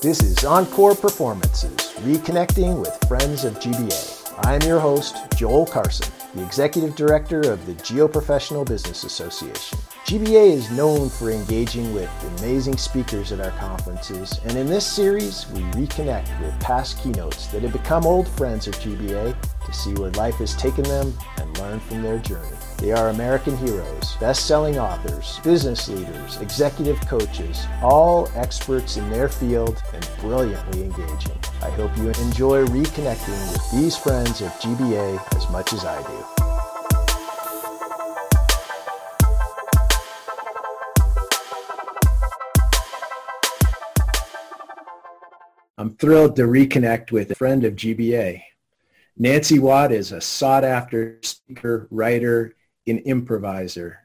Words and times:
This 0.00 0.22
is 0.22 0.44
Encore 0.44 0.94
Performances, 0.94 1.74
reconnecting 2.02 2.80
with 2.80 2.94
friends 3.08 3.44
of 3.44 3.54
GBA. 3.54 4.46
I'm 4.46 4.60
your 4.62 4.80
host, 4.80 5.16
Joel 5.36 5.66
Carson, 5.66 6.12
the 6.34 6.44
Executive 6.44 6.94
Director 6.94 7.40
of 7.50 7.64
the 7.66 7.72
Geoprofessional 7.74 8.66
Business 8.66 9.04
Association. 9.04 9.78
GBA 10.04 10.52
is 10.52 10.70
known 10.70 11.08
for 11.08 11.30
engaging 11.30 11.92
with 11.94 12.10
amazing 12.38 12.76
speakers 12.76 13.32
at 13.32 13.40
our 13.40 13.50
conferences, 13.52 14.40
and 14.44 14.56
in 14.56 14.66
this 14.66 14.86
series, 14.86 15.48
we 15.52 15.60
reconnect 15.72 16.40
with 16.40 16.58
past 16.60 17.02
keynotes 17.02 17.46
that 17.48 17.62
have 17.62 17.72
become 17.72 18.06
old 18.06 18.28
friends 18.28 18.68
of 18.68 18.74
GBA 18.76 19.34
to 19.68 19.74
see 19.74 19.92
where 19.94 20.10
life 20.12 20.36
has 20.36 20.56
taken 20.56 20.82
them 20.84 21.12
and 21.36 21.58
learn 21.58 21.78
from 21.80 22.02
their 22.02 22.18
journey. 22.18 22.48
They 22.78 22.92
are 22.92 23.10
American 23.10 23.54
heroes, 23.58 24.16
best-selling 24.16 24.78
authors, 24.78 25.40
business 25.44 25.88
leaders, 25.88 26.40
executive 26.40 26.98
coaches, 27.06 27.66
all 27.82 28.30
experts 28.34 28.96
in 28.96 29.10
their 29.10 29.28
field 29.28 29.82
and 29.92 30.08
brilliantly 30.20 30.84
engaging. 30.84 31.38
I 31.60 31.70
hope 31.70 31.94
you 31.98 32.08
enjoy 32.08 32.64
reconnecting 32.66 33.52
with 33.52 33.70
these 33.72 33.96
friends 33.96 34.40
of 34.40 34.48
GBA 34.52 35.36
as 35.36 35.50
much 35.50 35.74
as 35.74 35.84
I 35.84 36.00
do. 36.02 36.24
I'm 45.76 45.94
thrilled 45.96 46.36
to 46.36 46.42
reconnect 46.42 47.12
with 47.12 47.30
a 47.32 47.34
friend 47.34 47.64
of 47.64 47.74
GBA. 47.74 48.42
Nancy 49.20 49.58
Watt 49.58 49.90
is 49.90 50.12
a 50.12 50.20
sought 50.20 50.62
after 50.62 51.18
speaker, 51.22 51.88
writer, 51.90 52.54
and 52.86 53.00
improviser. 53.00 53.98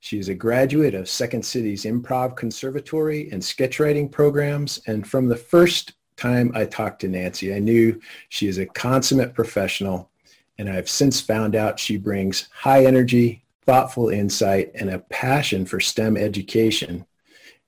She 0.00 0.18
is 0.18 0.28
a 0.28 0.34
graduate 0.34 0.94
of 0.94 1.08
Second 1.08 1.42
City's 1.42 1.84
Improv 1.84 2.36
Conservatory 2.36 3.30
and 3.32 3.42
sketchwriting 3.42 4.12
programs. 4.12 4.82
And 4.86 5.08
from 5.08 5.26
the 5.26 5.36
first 5.36 5.94
time 6.18 6.52
I 6.54 6.66
talked 6.66 7.00
to 7.00 7.08
Nancy, 7.08 7.54
I 7.54 7.60
knew 7.60 7.98
she 8.28 8.46
is 8.46 8.58
a 8.58 8.66
consummate 8.66 9.32
professional. 9.32 10.10
And 10.58 10.68
I've 10.68 10.90
since 10.90 11.18
found 11.18 11.56
out 11.56 11.80
she 11.80 11.96
brings 11.96 12.50
high 12.52 12.84
energy, 12.84 13.42
thoughtful 13.64 14.10
insight, 14.10 14.70
and 14.74 14.90
a 14.90 14.98
passion 14.98 15.64
for 15.64 15.80
STEM 15.80 16.18
education. 16.18 17.06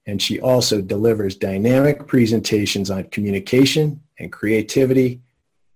And 0.05 0.21
she 0.21 0.39
also 0.39 0.83
delivers 0.83 1.35
dynamic 1.35 2.07
presentations 2.07 2.91
on 2.91 3.05
communication 3.05 4.03
and 4.19 4.31
creativity 4.31 5.23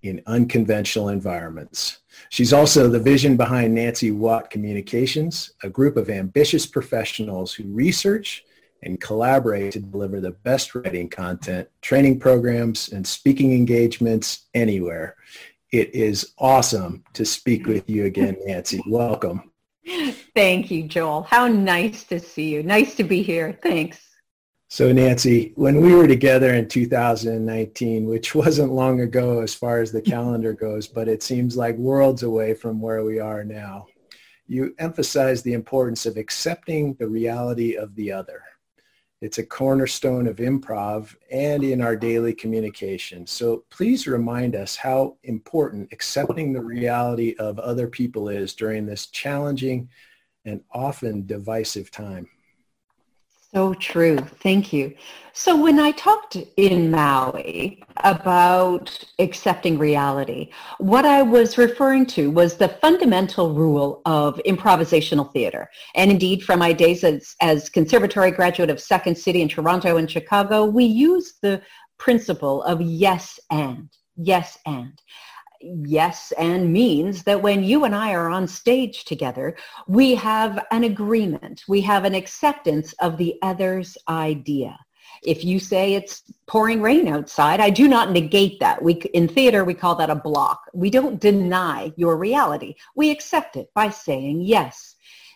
in 0.04 0.22
unconventional 0.26 1.08
environments. 1.08 1.98
She's 2.28 2.52
also 2.52 2.88
the 2.88 3.00
vision 3.00 3.36
behind 3.36 3.74
Nancy 3.74 4.10
Watt 4.10 4.50
Communications, 4.50 5.54
a 5.62 5.68
group 5.70 5.96
of 5.96 6.10
ambitious 6.10 6.66
professionals 6.66 7.54
who 7.54 7.64
research 7.64 8.44
and 8.82 9.00
collaborate 9.00 9.72
to 9.72 9.80
deliver 9.80 10.20
the 10.20 10.32
best 10.32 10.74
writing 10.74 11.08
content, 11.08 11.66
training 11.80 12.20
programs, 12.20 12.92
and 12.92 13.06
speaking 13.06 13.54
engagements 13.54 14.44
anywhere. 14.52 15.16
It 15.72 15.94
is 15.94 16.34
awesome 16.38 17.02
to 17.14 17.24
speak 17.24 17.66
with 17.66 17.88
you 17.88 18.04
again, 18.04 18.36
Nancy. 18.44 18.82
Welcome. 18.86 19.50
Thank 20.34 20.70
you, 20.70 20.82
Joel. 20.86 21.22
How 21.22 21.48
nice 21.48 22.04
to 22.04 22.20
see 22.20 22.50
you. 22.50 22.62
Nice 22.62 22.94
to 22.96 23.04
be 23.04 23.22
here. 23.22 23.58
Thanks. 23.62 24.13
So 24.68 24.90
Nancy, 24.92 25.52
when 25.56 25.80
we 25.80 25.94
were 25.94 26.08
together 26.08 26.54
in 26.54 26.68
2019, 26.68 28.06
which 28.06 28.34
wasn't 28.34 28.72
long 28.72 29.00
ago 29.00 29.40
as 29.40 29.54
far 29.54 29.80
as 29.80 29.92
the 29.92 30.02
calendar 30.14 30.52
goes, 30.52 30.88
but 30.88 31.08
it 31.08 31.22
seems 31.22 31.56
like 31.56 31.76
worlds 31.76 32.22
away 32.22 32.54
from 32.54 32.80
where 32.80 33.04
we 33.04 33.20
are 33.20 33.44
now, 33.44 33.86
you 34.46 34.74
emphasized 34.78 35.44
the 35.44 35.52
importance 35.52 36.06
of 36.06 36.16
accepting 36.16 36.94
the 36.94 37.08
reality 37.08 37.76
of 37.76 37.94
the 37.94 38.12
other. 38.12 38.42
It's 39.20 39.38
a 39.38 39.46
cornerstone 39.46 40.26
of 40.26 40.36
improv 40.36 41.14
and 41.30 41.64
in 41.64 41.80
our 41.80 41.96
daily 41.96 42.34
communication. 42.34 43.26
So 43.26 43.64
please 43.70 44.06
remind 44.06 44.54
us 44.54 44.76
how 44.76 45.16
important 45.22 45.88
accepting 45.92 46.52
the 46.52 46.60
reality 46.60 47.34
of 47.38 47.58
other 47.58 47.88
people 47.88 48.28
is 48.28 48.54
during 48.54 48.84
this 48.84 49.06
challenging 49.06 49.88
and 50.44 50.60
often 50.72 51.26
divisive 51.26 51.90
time. 51.90 52.28
So 53.54 53.72
true. 53.74 54.18
Thank 54.18 54.72
you. 54.72 54.94
So 55.32 55.60
when 55.60 55.78
I 55.78 55.92
talked 55.92 56.36
in 56.56 56.90
Maui 56.90 57.84
about 57.98 58.98
accepting 59.20 59.78
reality, 59.78 60.50
what 60.78 61.06
I 61.06 61.22
was 61.22 61.56
referring 61.56 62.06
to 62.06 62.32
was 62.32 62.56
the 62.56 62.68
fundamental 62.68 63.54
rule 63.54 64.02
of 64.06 64.40
improvisational 64.44 65.32
theater. 65.32 65.70
And 65.94 66.10
indeed, 66.10 66.42
from 66.42 66.58
my 66.58 66.72
days 66.72 67.04
as, 67.04 67.36
as 67.40 67.68
conservatory 67.68 68.32
graduate 68.32 68.70
of 68.70 68.80
Second 68.80 69.16
City 69.16 69.40
in 69.40 69.48
Toronto 69.48 69.98
and 69.98 70.10
Chicago, 70.10 70.64
we 70.64 70.84
use 70.84 71.34
the 71.40 71.62
principle 71.96 72.60
of 72.64 72.80
yes 72.80 73.38
and, 73.52 73.88
yes 74.16 74.58
and 74.66 75.00
yes 75.84 76.32
and 76.38 76.72
means 76.72 77.22
that 77.24 77.42
when 77.42 77.64
you 77.64 77.84
and 77.84 77.94
I 77.94 78.12
are 78.14 78.28
on 78.28 78.46
stage 78.46 79.04
together, 79.04 79.56
we 79.86 80.14
have 80.14 80.64
an 80.70 80.84
agreement. 80.84 81.64
We 81.68 81.80
have 81.82 82.04
an 82.04 82.14
acceptance 82.14 82.92
of 83.00 83.16
the 83.16 83.36
other's 83.42 83.96
idea. 84.08 84.78
If 85.22 85.44
you 85.44 85.58
say 85.58 85.94
it's 85.94 86.22
pouring 86.46 86.82
rain 86.82 87.08
outside, 87.08 87.60
I 87.60 87.70
do 87.70 87.88
not 87.88 88.10
negate 88.10 88.60
that. 88.60 88.82
We, 88.82 88.94
in 89.14 89.26
theater, 89.26 89.64
we 89.64 89.74
call 89.74 89.94
that 89.96 90.10
a 90.10 90.14
block. 90.14 90.60
We 90.74 90.90
don't 90.90 91.20
deny 91.20 91.92
your 91.96 92.16
reality. 92.16 92.74
We 92.94 93.10
accept 93.10 93.56
it 93.56 93.68
by 93.74 93.88
saying 93.90 94.42
yes. 94.42 94.93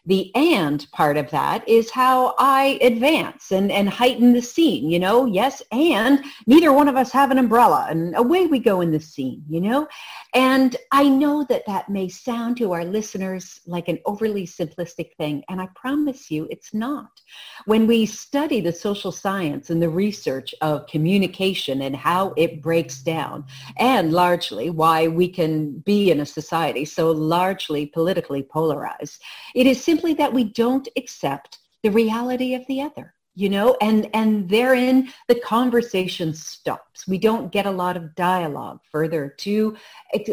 The 0.08 0.34
and 0.34 0.86
part 0.90 1.18
of 1.18 1.30
that 1.32 1.68
is 1.68 1.90
how 1.90 2.34
I 2.38 2.78
advance 2.80 3.52
and, 3.52 3.70
and 3.70 3.90
heighten 3.90 4.32
the 4.32 4.40
scene, 4.40 4.88
you 4.88 4.98
know, 4.98 5.26
yes, 5.26 5.62
and 5.70 6.24
neither 6.46 6.72
one 6.72 6.88
of 6.88 6.96
us 6.96 7.12
have 7.12 7.30
an 7.30 7.36
umbrella 7.36 7.88
and 7.90 8.16
away 8.16 8.46
we 8.46 8.58
go 8.58 8.80
in 8.80 8.90
the 8.90 9.00
scene, 9.00 9.44
you 9.50 9.60
know? 9.60 9.86
And 10.34 10.74
I 10.92 11.10
know 11.10 11.44
that 11.50 11.66
that 11.66 11.90
may 11.90 12.08
sound 12.08 12.56
to 12.56 12.72
our 12.72 12.86
listeners 12.86 13.60
like 13.66 13.88
an 13.88 13.98
overly 14.06 14.46
simplistic 14.46 15.14
thing, 15.16 15.44
and 15.50 15.60
I 15.60 15.68
promise 15.74 16.30
you 16.30 16.48
it's 16.50 16.72
not. 16.72 17.20
When 17.66 17.86
we 17.86 18.06
study 18.06 18.62
the 18.62 18.72
social 18.72 19.12
science 19.12 19.68
and 19.68 19.82
the 19.82 19.90
research 19.90 20.54
of 20.62 20.86
communication 20.86 21.82
and 21.82 21.94
how 21.94 22.32
it 22.38 22.62
breaks 22.62 23.00
down, 23.02 23.44
and 23.76 24.12
largely 24.12 24.70
why 24.70 25.06
we 25.06 25.28
can 25.28 25.80
be 25.80 26.10
in 26.10 26.20
a 26.20 26.26
society 26.26 26.86
so 26.86 27.10
largely 27.10 27.84
politically 27.84 28.42
polarized, 28.42 29.20
it 29.54 29.66
is 29.66 29.84
simply 29.84 29.97
simply 29.98 30.14
that 30.14 30.32
we 30.32 30.44
don't 30.44 30.86
accept 30.96 31.58
the 31.82 31.90
reality 31.90 32.54
of 32.54 32.64
the 32.68 32.80
other 32.80 33.14
you 33.34 33.48
know 33.48 33.76
and 33.80 34.08
and 34.14 34.48
therein 34.48 35.12
the 35.26 35.40
conversation 35.40 36.32
stops. 36.32 37.06
We 37.08 37.18
don't 37.18 37.52
get 37.52 37.66
a 37.66 37.70
lot 37.70 37.96
of 37.96 38.14
dialogue 38.14 38.80
further 38.90 39.34
to 39.38 39.76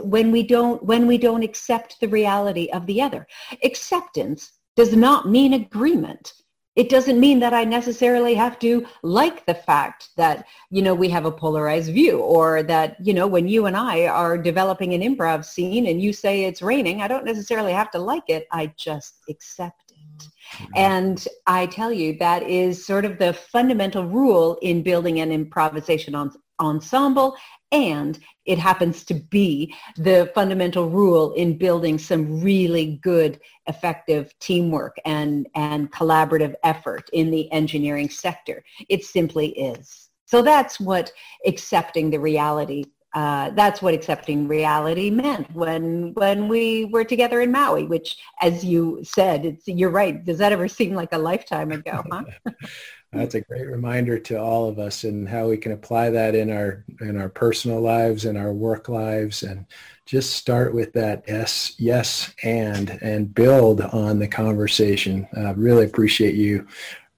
when 0.04 0.32
we 0.32 0.44
don't 0.44 0.84
when 0.84 1.08
we 1.08 1.18
don't 1.18 1.44
accept 1.44 2.00
the 2.00 2.08
reality 2.08 2.68
of 2.74 2.86
the 2.86 3.02
other. 3.02 3.28
Acceptance 3.64 4.54
does 4.76 4.96
not 4.96 5.30
mean 5.30 5.54
agreement 5.54 6.34
it 6.76 6.90
doesn't 6.90 7.20
mean 7.20 7.40
that 7.40 7.54
I 7.54 7.64
necessarily 7.64 8.34
have 8.36 8.60
to 8.60 8.86
like 9.02 9.46
the 9.46 9.56
fact 9.56 10.10
that, 10.18 10.46
you 10.70 10.82
know, 10.82 10.94
we 10.94 11.10
have 11.10 11.26
a 11.26 11.32
polarized 11.32 11.94
view 11.94 12.20
or 12.20 12.64
that, 12.64 12.98
you 13.06 13.14
know, 13.14 13.28
when 13.28 13.48
you 13.48 13.66
and 13.66 13.78
I 13.78 14.08
are 14.08 14.38
developing 14.38 14.94
an 14.94 15.02
improv 15.02 15.46
scene 15.46 15.88
and 15.88 16.02
you 16.02 16.12
say 16.12 16.44
it's 16.44 16.62
raining, 16.62 17.02
I 17.02 17.08
don't 17.08 17.26
necessarily 17.26 17.72
have 17.72 17.92
to 17.92 18.00
like 18.00 18.30
it. 18.30 18.48
I 18.52 18.74
just 18.78 19.16
accept 19.30 19.94
it. 19.94 20.28
Mm-hmm. 20.58 20.72
And 20.76 21.28
I 21.48 21.66
tell 21.68 21.94
you, 21.94 22.18
that 22.20 22.44
is 22.44 22.86
sort 22.86 23.06
of 23.06 23.18
the 23.18 23.34
fundamental 23.34 24.06
rule 24.06 24.58
in 24.62 24.84
building 24.84 25.22
an 25.22 25.32
improvisation 25.32 26.14
on, 26.14 26.32
ensemble 26.60 27.36
and 27.76 28.18
it 28.46 28.58
happens 28.58 29.04
to 29.04 29.14
be 29.14 29.76
the 29.98 30.32
fundamental 30.34 30.90
rule 30.90 31.34
in 31.34 31.58
building 31.58 31.98
some 31.98 32.42
really 32.42 33.00
good 33.02 33.40
effective 33.68 34.34
teamwork 34.40 34.96
and, 35.04 35.48
and 35.56 35.92
collaborative 35.92 36.54
effort 36.64 37.10
in 37.12 37.32
the 37.32 37.52
engineering 37.52 38.10
sector. 38.10 38.64
It 38.88 39.04
simply 39.04 39.50
is. 39.50 40.10
So 40.26 40.42
that's 40.42 40.80
what 40.80 41.12
accepting 41.46 42.10
the 42.12 42.20
reality 42.20 42.86
uh, 43.16 43.50
that's 43.52 43.82
what 43.82 43.94
accepting 43.94 44.46
reality 44.46 45.10
meant 45.10 45.50
when 45.56 46.14
when 46.16 46.50
we 46.50 46.84
were 46.84 47.06
together 47.06 47.40
in 47.40 47.50
Maui, 47.50 47.86
which, 47.86 48.18
as 48.42 48.62
you 48.62 49.00
said, 49.04 49.58
you're 49.66 49.90
right. 49.90 50.26
Does 50.26 50.38
that 50.40 50.52
ever 50.52 50.68
seem 50.68 50.94
like 50.94 51.14
a 51.14 51.18
lifetime 51.18 51.72
ago? 51.72 52.04
Huh? 52.12 52.26
That's 53.16 53.36
a 53.36 53.42
great 53.42 53.68
reminder 53.68 54.20
to 54.20 54.36
all 54.36 54.68
of 54.68 54.78
us 54.78 55.06
and 55.06 55.28
how 55.28 55.48
we 55.48 55.58
can 55.58 55.72
apply 55.72 56.10
that 56.10 56.36
in 56.36 56.52
our 56.52 56.84
in 57.00 57.20
our 57.20 57.30
personal 57.30 57.80
lives 57.80 58.26
and 58.26 58.38
our 58.38 58.52
work 58.52 58.90
lives 58.90 59.44
and 59.44 59.66
just 60.06 60.36
start 60.36 60.74
with 60.74 60.92
that 60.94 61.24
yes, 61.28 61.76
yes, 61.78 62.34
and 62.44 63.00
and 63.02 63.34
build 63.34 63.82
on 63.82 64.20
the 64.20 64.28
conversation. 64.28 65.28
I 65.36 65.46
uh, 65.46 65.54
really 65.54 65.86
appreciate 65.86 66.36
you 66.36 66.68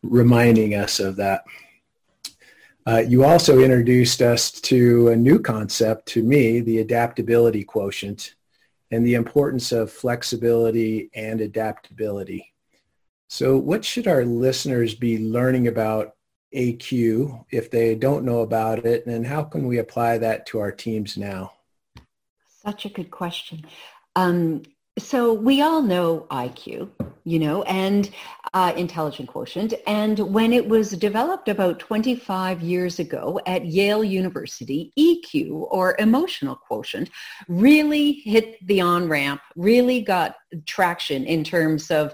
reminding 0.04 0.76
us 0.76 1.00
of 1.00 1.16
that. 1.16 1.44
Uh, 2.86 3.04
you 3.06 3.26
also 3.26 3.60
introduced 3.60 4.22
us 4.22 4.52
to 4.52 5.10
a 5.10 5.16
new 5.16 5.40
concept 5.40 6.06
to 6.10 6.24
me, 6.24 6.62
the 6.62 6.78
adaptability 6.78 7.64
quotient, 7.64 8.36
and 8.92 9.06
the 9.06 9.16
importance 9.16 9.72
of 9.72 9.92
flexibility 9.92 11.10
and 11.16 11.42
adaptability. 11.42 12.54
So 13.28 13.58
what 13.58 13.84
should 13.84 14.08
our 14.08 14.24
listeners 14.24 14.96
be 14.96 15.20
learning 15.20 15.68
about 15.68 16.16
AQ 16.56 17.46
if 17.52 17.70
they 17.70 17.96
don't 17.96 18.24
know 18.24 18.40
about 18.40 18.86
it 18.86 19.06
and 19.06 19.26
how 19.26 19.44
can 19.44 19.68
we 19.68 19.80
apply 19.80 20.18
that 20.20 20.46
to 20.48 20.60
our 20.60 20.72
teams 20.72 21.18
now? 21.18 21.54
Such 22.64 22.86
a 22.86 22.90
good 22.90 23.12
question. 23.12 23.66
Um, 24.16 24.64
so 24.98 25.32
we 25.32 25.62
all 25.62 25.82
know 25.82 26.26
IQ, 26.32 26.90
you 27.24 27.38
know, 27.38 27.62
and 27.64 28.10
uh, 28.54 28.74
intelligent 28.76 29.30
quotient. 29.30 29.76
And 29.86 30.18
when 30.34 30.52
it 30.52 30.68
was 30.68 30.92
developed 30.92 31.50
about 31.50 31.80
25 31.80 32.62
years 32.62 32.98
ago 32.98 33.40
at 33.46 33.66
Yale 33.66 34.04
University, 34.04 34.92
EQ 34.98 35.68
or 35.70 35.96
emotional 36.00 36.56
quotient 36.56 37.12
really 37.48 38.14
hit 38.14 38.58
the 38.66 38.82
on-ramp, 38.82 39.42
really 39.56 40.02
got 40.02 40.36
traction 40.66 41.26
in 41.26 41.44
terms 41.44 41.92
of 41.92 42.14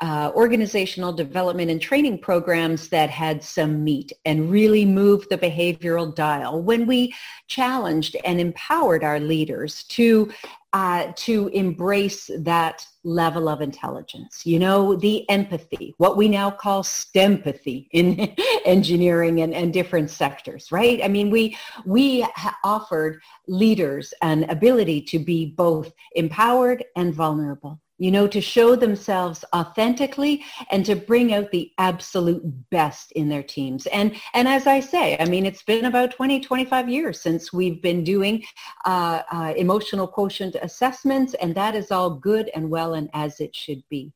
uh, 0.00 0.30
organizational 0.34 1.12
development 1.12 1.70
and 1.70 1.80
training 1.80 2.18
programs 2.18 2.88
that 2.88 3.10
had 3.10 3.42
some 3.42 3.82
meat 3.82 4.12
and 4.24 4.50
really 4.50 4.84
moved 4.84 5.30
the 5.30 5.38
behavioral 5.38 6.14
dial 6.14 6.62
when 6.62 6.86
we 6.86 7.14
challenged 7.48 8.16
and 8.24 8.40
empowered 8.40 9.02
our 9.02 9.20
leaders 9.20 9.84
to 9.84 10.30
uh, 10.72 11.10
to 11.16 11.48
embrace 11.48 12.30
that 12.40 12.86
level 13.02 13.48
of 13.48 13.62
intelligence. 13.62 14.44
You 14.44 14.58
know, 14.58 14.94
the 14.94 15.26
empathy, 15.30 15.94
what 15.96 16.18
we 16.18 16.28
now 16.28 16.50
call 16.50 16.82
STEMpathy 16.82 17.88
in 17.92 18.34
engineering 18.66 19.40
and, 19.40 19.54
and 19.54 19.72
different 19.72 20.10
sectors, 20.10 20.70
right? 20.70 21.00
I 21.02 21.08
mean, 21.08 21.30
we, 21.30 21.56
we 21.86 22.22
ha- 22.34 22.58
offered 22.62 23.22
leaders 23.48 24.12
an 24.20 24.44
ability 24.50 25.00
to 25.02 25.18
be 25.18 25.46
both 25.46 25.94
empowered 26.14 26.84
and 26.94 27.14
vulnerable 27.14 27.80
you 27.98 28.10
know, 28.10 28.26
to 28.26 28.40
show 28.40 28.76
themselves 28.76 29.44
authentically 29.54 30.44
and 30.70 30.84
to 30.84 30.94
bring 30.94 31.32
out 31.32 31.50
the 31.50 31.72
absolute 31.78 32.42
best 32.70 33.12
in 33.12 33.28
their 33.28 33.42
teams. 33.42 33.86
And, 33.86 34.14
and 34.34 34.46
as 34.46 34.66
I 34.66 34.80
say, 34.80 35.16
I 35.18 35.24
mean, 35.24 35.46
it's 35.46 35.62
been 35.62 35.86
about 35.86 36.10
20, 36.10 36.40
25 36.40 36.88
years 36.88 37.20
since 37.20 37.52
we've 37.52 37.80
been 37.80 38.04
doing 38.04 38.44
uh, 38.84 39.22
uh, 39.30 39.54
emotional 39.56 40.06
quotient 40.06 40.56
assessments, 40.60 41.34
and 41.34 41.54
that 41.54 41.74
is 41.74 41.90
all 41.90 42.10
good 42.10 42.50
and 42.54 42.70
well 42.70 42.94
and 42.94 43.08
as 43.14 43.40
it 43.40 43.54
should 43.56 43.82
be. 43.88 44.12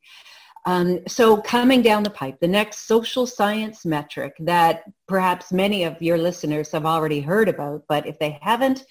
Um, 0.66 1.00
so 1.08 1.38
coming 1.38 1.80
down 1.80 2.02
the 2.02 2.10
pipe, 2.10 2.38
the 2.40 2.48
next 2.48 2.86
social 2.86 3.26
science 3.26 3.86
metric 3.86 4.34
that 4.40 4.84
perhaps 5.08 5.52
many 5.52 5.84
of 5.84 6.00
your 6.02 6.18
listeners 6.18 6.70
have 6.72 6.84
already 6.84 7.20
heard 7.20 7.48
about, 7.48 7.84
but 7.88 8.06
if 8.06 8.18
they 8.18 8.38
haven't, 8.42 8.84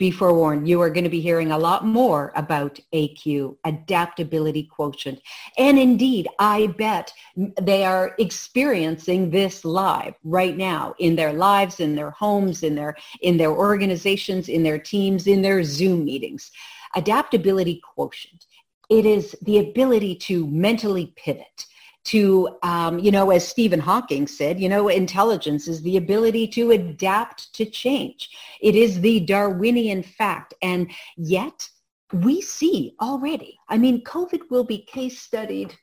be 0.00 0.10
forewarned, 0.10 0.66
you 0.66 0.80
are 0.80 0.88
going 0.88 1.04
to 1.04 1.10
be 1.10 1.20
hearing 1.20 1.52
a 1.52 1.58
lot 1.58 1.84
more 1.84 2.32
about 2.34 2.80
AQ, 2.94 3.56
adaptability 3.64 4.62
quotient. 4.64 5.20
And 5.58 5.78
indeed, 5.78 6.26
I 6.38 6.68
bet 6.78 7.12
they 7.60 7.84
are 7.84 8.14
experiencing 8.18 9.28
this 9.28 9.62
live 9.62 10.14
right 10.24 10.56
now 10.56 10.94
in 10.98 11.16
their 11.16 11.34
lives, 11.34 11.80
in 11.80 11.94
their 11.94 12.12
homes, 12.12 12.62
in 12.62 12.74
their, 12.74 12.96
in 13.20 13.36
their 13.36 13.52
organizations, 13.52 14.48
in 14.48 14.62
their 14.62 14.78
teams, 14.78 15.26
in 15.26 15.42
their 15.42 15.62
Zoom 15.62 16.06
meetings. 16.06 16.50
Adaptability 16.96 17.82
quotient. 17.94 18.46
It 18.88 19.04
is 19.04 19.36
the 19.42 19.58
ability 19.58 20.14
to 20.16 20.46
mentally 20.46 21.12
pivot 21.14 21.66
to, 22.04 22.56
um, 22.62 22.98
you 22.98 23.10
know, 23.10 23.30
as 23.30 23.46
Stephen 23.46 23.80
Hawking 23.80 24.26
said, 24.26 24.58
you 24.58 24.68
know, 24.68 24.88
intelligence 24.88 25.68
is 25.68 25.82
the 25.82 25.96
ability 25.96 26.48
to 26.48 26.70
adapt 26.70 27.52
to 27.54 27.66
change. 27.66 28.30
It 28.60 28.74
is 28.74 29.00
the 29.00 29.20
Darwinian 29.20 30.02
fact. 30.02 30.54
And 30.62 30.90
yet 31.16 31.68
we 32.12 32.40
see 32.40 32.94
already, 33.00 33.58
I 33.68 33.78
mean, 33.78 34.02
COVID 34.04 34.50
will 34.50 34.64
be 34.64 34.78
case 34.78 35.20
studied 35.20 35.74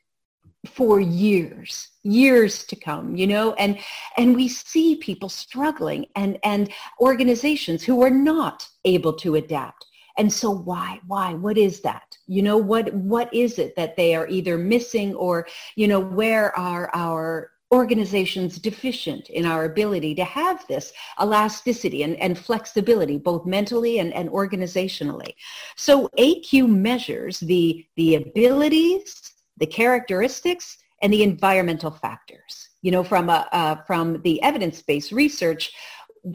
for 0.66 0.98
years 0.98 1.88
years 2.02 2.64
to 2.64 2.74
come 2.74 3.14
you 3.14 3.28
know 3.28 3.52
and 3.54 3.78
and 4.16 4.34
we 4.34 4.48
see 4.48 4.96
people 4.96 5.28
struggling 5.28 6.04
and 6.16 6.36
and 6.42 6.70
organizations 7.00 7.84
who 7.84 8.02
are 8.02 8.10
not 8.10 8.68
able 8.84 9.12
to 9.12 9.36
adapt 9.36 9.86
and 10.18 10.32
so 10.32 10.50
why, 10.50 11.00
why, 11.06 11.34
what 11.34 11.56
is 11.56 11.80
that? 11.82 12.18
You 12.26 12.42
know, 12.42 12.56
what, 12.56 12.92
what 12.92 13.32
is 13.32 13.58
it 13.58 13.76
that 13.76 13.96
they 13.96 14.16
are 14.16 14.26
either 14.28 14.58
missing 14.58 15.14
or, 15.14 15.46
you 15.76 15.86
know, 15.86 16.00
where 16.00 16.56
are 16.58 16.90
our 16.92 17.52
organizations 17.70 18.58
deficient 18.58 19.28
in 19.30 19.44
our 19.44 19.64
ability 19.64 20.14
to 20.16 20.24
have 20.24 20.66
this 20.66 20.92
elasticity 21.20 22.02
and, 22.02 22.16
and 22.16 22.38
flexibility, 22.38 23.18
both 23.18 23.46
mentally 23.46 23.98
and, 24.00 24.12
and 24.14 24.28
organizationally. 24.30 25.34
So 25.76 26.08
AQ 26.18 26.68
measures 26.68 27.40
the, 27.40 27.86
the 27.96 28.16
abilities, 28.16 29.34
the 29.58 29.66
characteristics, 29.66 30.78
and 31.02 31.12
the 31.12 31.22
environmental 31.22 31.90
factors. 31.90 32.70
You 32.80 32.92
know, 32.92 33.04
from, 33.04 33.28
a, 33.28 33.46
uh, 33.52 33.82
from 33.86 34.22
the 34.22 34.42
evidence-based 34.42 35.12
research, 35.12 35.72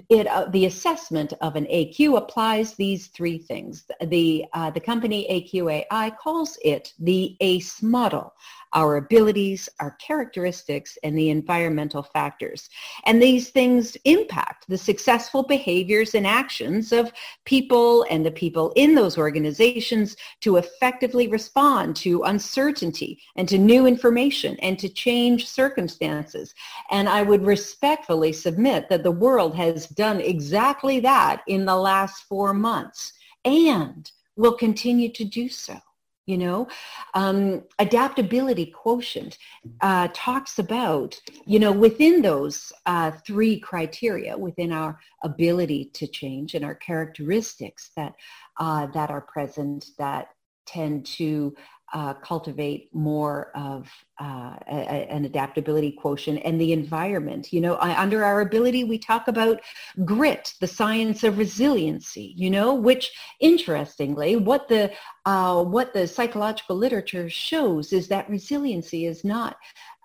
it, 0.10 0.28
uh, 0.28 0.46
the 0.46 0.66
assessment 0.66 1.34
of 1.42 1.56
an 1.56 1.66
AQ 1.66 2.18
applies 2.18 2.74
these 2.76 3.08
three 3.08 3.38
things. 3.38 3.86
The, 4.02 4.46
uh, 4.54 4.72
the 4.72 4.80
company 4.80 5.28
AQAI 5.30 6.18
calls 6.18 6.58
it 6.64 6.94
the 7.00 7.36
ACE 7.40 7.82
model 7.82 8.34
our 8.74 8.98
abilities, 8.98 9.70
our 9.80 9.92
characteristics, 9.92 10.98
and 11.04 11.18
the 11.18 11.30
environmental 11.30 12.04
factors. 12.04 12.70
And 13.06 13.22
these 13.22 13.50
things 13.50 13.96
impact 14.06 14.66
the 14.68 14.78
successful 14.78 15.44
behaviors 15.44 16.16
and 16.16 16.26
actions 16.26 16.92
of 16.92 17.12
people 17.46 18.06
and 18.10 18.26
the 18.26 18.32
people 18.32 18.74
in 18.76 18.96
those 18.96 19.18
organizations 19.18 20.16
to 20.42 20.58
effectively 20.58 21.28
respond 21.28 21.96
to 21.98 22.24
uncertainty 22.24 23.22
and 23.36 23.48
to 23.50 23.58
new 23.58 23.86
information 23.86 24.58
and 24.62 24.80
to 24.80 24.90
change 24.90 25.48
circumstances. 25.48 26.54
And 26.92 27.08
I 27.08 27.22
would 27.22 27.46
respectfully 27.46 28.34
submit 28.34 28.90
that 28.90 29.04
the 29.04 29.12
world 29.12 29.56
has 29.56 29.88
done 29.88 30.20
exactly 30.22 31.00
that 31.02 31.42
in 31.48 31.66
the 31.66 31.76
last 31.76 32.24
four 32.24 32.54
months 32.54 33.14
and 33.46 34.10
will 34.36 34.54
continue 34.54 35.10
to 35.10 35.24
do 35.24 35.50
so 35.50 35.80
you 36.26 36.38
know? 36.38 36.68
Um, 37.14 37.64
adaptability 37.80 38.68
quotient 38.68 39.38
uh, 39.82 40.08
talks 40.14 40.60
about 40.60 41.20
you 41.46 41.60
know 41.60 41.72
within 41.72 42.22
those 42.22 42.72
uh, 42.86 43.12
three 43.26 43.60
criteria 43.60 44.38
within 44.38 44.72
our 44.72 45.00
ability 45.24 45.92
to 45.94 46.08
change 46.08 46.56
and 46.56 46.66
our 46.66 46.76
characteristics 46.76 47.92
that 47.96 48.14
uh, 48.60 48.88
that 48.88 49.10
are 49.10 49.22
present 49.22 49.86
that 49.98 50.30
tend 50.66 51.06
to 51.06 51.54
uh, 51.94 52.14
cultivate 52.16 52.90
more 52.94 53.52
of 53.56 53.90
uh, 54.20 54.56
a, 54.68 55.12
an 55.12 55.26
adaptability 55.26 55.92
quotient 55.92 56.42
and 56.44 56.60
the 56.60 56.74
environment. 56.74 57.54
You 57.54 57.62
know, 57.62 57.76
I, 57.76 58.00
under 58.02 58.24
our 58.24 58.42
ability, 58.42 58.84
we 58.84 58.98
talk 58.98 59.28
about 59.28 59.62
grit, 60.04 60.54
the 60.60 60.68
science 60.68 61.24
of 61.24 61.38
resiliency. 61.38 62.34
You 62.36 62.50
know, 62.50 62.74
which 62.74 63.12
interestingly, 63.40 64.36
what 64.36 64.68
the 64.68 64.92
uh, 65.26 65.64
what 65.64 65.94
the 65.94 66.08
psychological 66.08 66.76
literature 66.76 67.30
shows 67.30 67.94
is 67.94 68.08
that 68.08 68.30
resiliency 68.30 69.06
is 69.06 69.24
not 69.24 69.58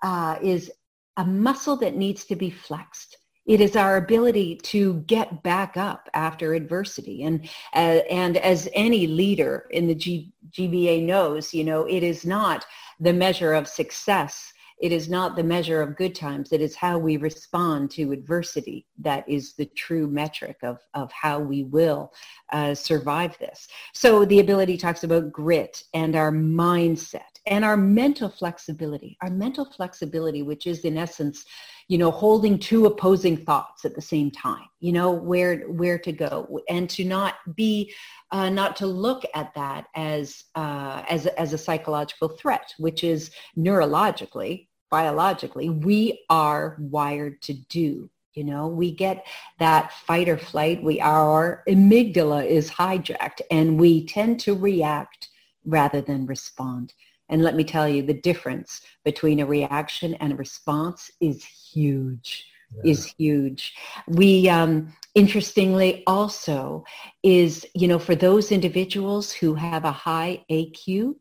uh, 0.03 0.37
is 0.41 0.71
a 1.17 1.25
muscle 1.25 1.75
that 1.77 1.95
needs 1.95 2.25
to 2.25 2.35
be 2.35 2.49
flexed. 2.49 3.17
It 3.49 3.61
is 3.61 3.75
our 3.75 3.97
ability 3.97 4.57
to 4.57 5.01
get 5.07 5.41
back 5.41 5.75
up 5.75 6.07
after 6.13 6.53
adversity. 6.53 7.23
And, 7.23 7.49
uh, 7.73 8.01
and 8.11 8.37
as 8.37 8.69
any 8.75 9.07
leader 9.07 9.65
in 9.71 9.87
the 9.87 9.95
G- 9.95 10.31
GBA 10.51 11.03
knows, 11.03 11.51
you 11.51 11.63
know, 11.63 11.85
it 11.85 12.03
is 12.03 12.27
not 12.27 12.63
the 12.99 13.11
measure 13.11 13.53
of 13.53 13.67
success. 13.67 14.53
It 14.79 14.91
is 14.91 15.09
not 15.09 15.35
the 15.35 15.43
measure 15.43 15.81
of 15.81 15.97
good 15.97 16.13
times. 16.13 16.53
It 16.53 16.61
is 16.61 16.75
how 16.75 16.99
we 16.99 17.17
respond 17.17 17.89
to 17.91 18.11
adversity 18.11 18.85
that 18.99 19.27
is 19.27 19.55
the 19.55 19.65
true 19.65 20.05
metric 20.05 20.57
of, 20.61 20.77
of 20.93 21.11
how 21.11 21.39
we 21.39 21.63
will 21.63 22.13
uh, 22.51 22.75
survive 22.75 23.35
this. 23.39 23.67
So 23.93 24.25
the 24.25 24.41
ability 24.41 24.77
talks 24.77 25.03
about 25.03 25.31
grit 25.31 25.83
and 25.95 26.15
our 26.15 26.31
mindset 26.31 27.38
and 27.49 27.65
our 27.65 27.75
mental 27.75 28.29
flexibility. 28.29 29.17
Our 29.21 29.29
mental 29.29 29.65
flexibility, 29.65 30.43
which 30.43 30.67
is 30.67 30.85
in 30.85 30.97
essence 30.97 31.45
you 31.89 31.97
know, 31.97 32.11
holding 32.11 32.59
two 32.59 32.85
opposing 32.85 33.35
thoughts 33.35 33.83
at 33.83 33.95
the 33.95 34.01
same 34.01 34.29
time, 34.29 34.67
you 34.79 34.91
know, 34.91 35.11
where, 35.11 35.61
where 35.61 35.97
to 35.97 36.11
go 36.11 36.61
and 36.69 36.87
to 36.91 37.03
not 37.03 37.35
be, 37.55 37.91
uh, 38.31 38.47
not 38.47 38.75
to 38.75 38.85
look 38.85 39.23
at 39.33 39.51
that 39.55 39.87
as, 39.95 40.43
uh, 40.53 41.01
as, 41.09 41.25
as 41.25 41.51
a 41.51 41.57
psychological 41.57 42.29
threat, 42.29 42.75
which 42.77 43.03
is 43.03 43.31
neurologically, 43.57 44.67
biologically, 44.91 45.71
we 45.71 46.23
are 46.29 46.77
wired 46.79 47.41
to 47.41 47.53
do. 47.53 48.07
You 48.35 48.43
know, 48.43 48.67
we 48.67 48.91
get 48.91 49.25
that 49.57 49.91
fight 49.91 50.29
or 50.29 50.37
flight. 50.37 50.83
We 50.83 51.01
our 51.01 51.63
amygdala 51.67 52.45
is 52.45 52.69
hijacked 52.69 53.41
and 53.49 53.79
we 53.79 54.05
tend 54.05 54.39
to 54.41 54.55
react 54.55 55.29
rather 55.65 56.01
than 56.01 56.27
respond. 56.27 56.93
And 57.29 57.43
let 57.43 57.55
me 57.55 57.63
tell 57.63 57.87
you, 57.87 58.01
the 58.01 58.13
difference 58.13 58.81
between 59.05 59.39
a 59.39 59.45
reaction 59.45 60.15
and 60.15 60.33
a 60.33 60.35
response 60.35 61.11
is 61.21 61.43
huge, 61.43 62.45
yeah. 62.75 62.91
is 62.91 63.05
huge. 63.17 63.75
We, 64.07 64.49
um, 64.49 64.93
interestingly 65.15 66.03
also 66.07 66.83
is, 67.23 67.65
you 67.73 67.87
know, 67.87 67.99
for 67.99 68.15
those 68.15 68.51
individuals 68.51 69.31
who 69.31 69.53
have 69.55 69.85
a 69.85 69.91
high 69.91 70.43
AQ, 70.49 71.15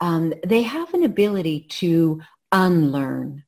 um, 0.00 0.32
they 0.46 0.62
have 0.62 0.92
an 0.94 1.04
ability 1.04 1.66
to 1.70 2.20
unlearn 2.52 3.44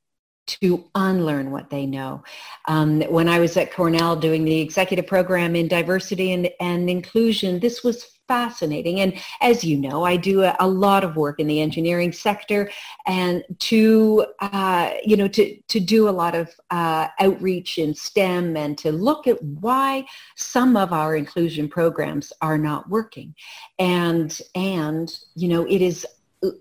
to 0.47 0.85
unlearn 0.95 1.51
what 1.51 1.71
they 1.71 1.87
know. 1.87 2.23
Um, 2.67 3.03
when 3.03 3.29
I 3.29 3.39
was 3.39 3.57
at 3.57 3.73
Cornell 3.73 4.17
doing 4.17 4.45
the 4.45 4.61
executive 4.61 5.07
program 5.07 5.55
in 5.55 5.69
diversity 5.69 6.33
and, 6.33 6.51
and 6.61 6.91
inclusion, 6.91 7.61
this 7.61 7.85
was 7.85 8.21
fascinating. 8.31 9.01
And 9.01 9.15
as 9.41 9.65
you 9.65 9.77
know, 9.77 10.05
I 10.05 10.17
do 10.17 10.45
a, 10.45 10.55
a 10.61 10.69
lot 10.69 11.03
of 11.03 11.17
work 11.17 11.41
in 11.41 11.49
the 11.49 11.61
engineering 11.61 12.13
sector 12.13 12.71
and 13.07 13.43
to, 13.59 14.25
uh, 14.39 14.93
you 15.05 15.17
know, 15.17 15.27
to, 15.27 15.57
to 15.57 15.81
do 15.81 16.09
a 16.09 16.11
lot 16.11 16.37
of 16.37 16.49
uh, 16.71 17.09
outreach 17.19 17.79
in 17.79 17.93
STEM 17.93 18.57
and 18.57 18.79
to 18.79 18.93
look 18.93 19.27
at 19.27 19.43
why 19.43 20.05
some 20.37 20.77
of 20.77 20.93
our 20.93 21.17
inclusion 21.17 21.69
programs 21.69 22.33
are 22.41 22.57
not 22.57 22.89
working. 22.89 23.35
And, 23.81 24.41
and 24.55 25.13
you 25.35 25.49
know, 25.49 25.67
it 25.67 25.83
is 25.83 26.07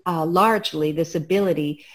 uh, 0.06 0.26
largely 0.26 0.90
this 0.90 1.14
ability 1.14 1.86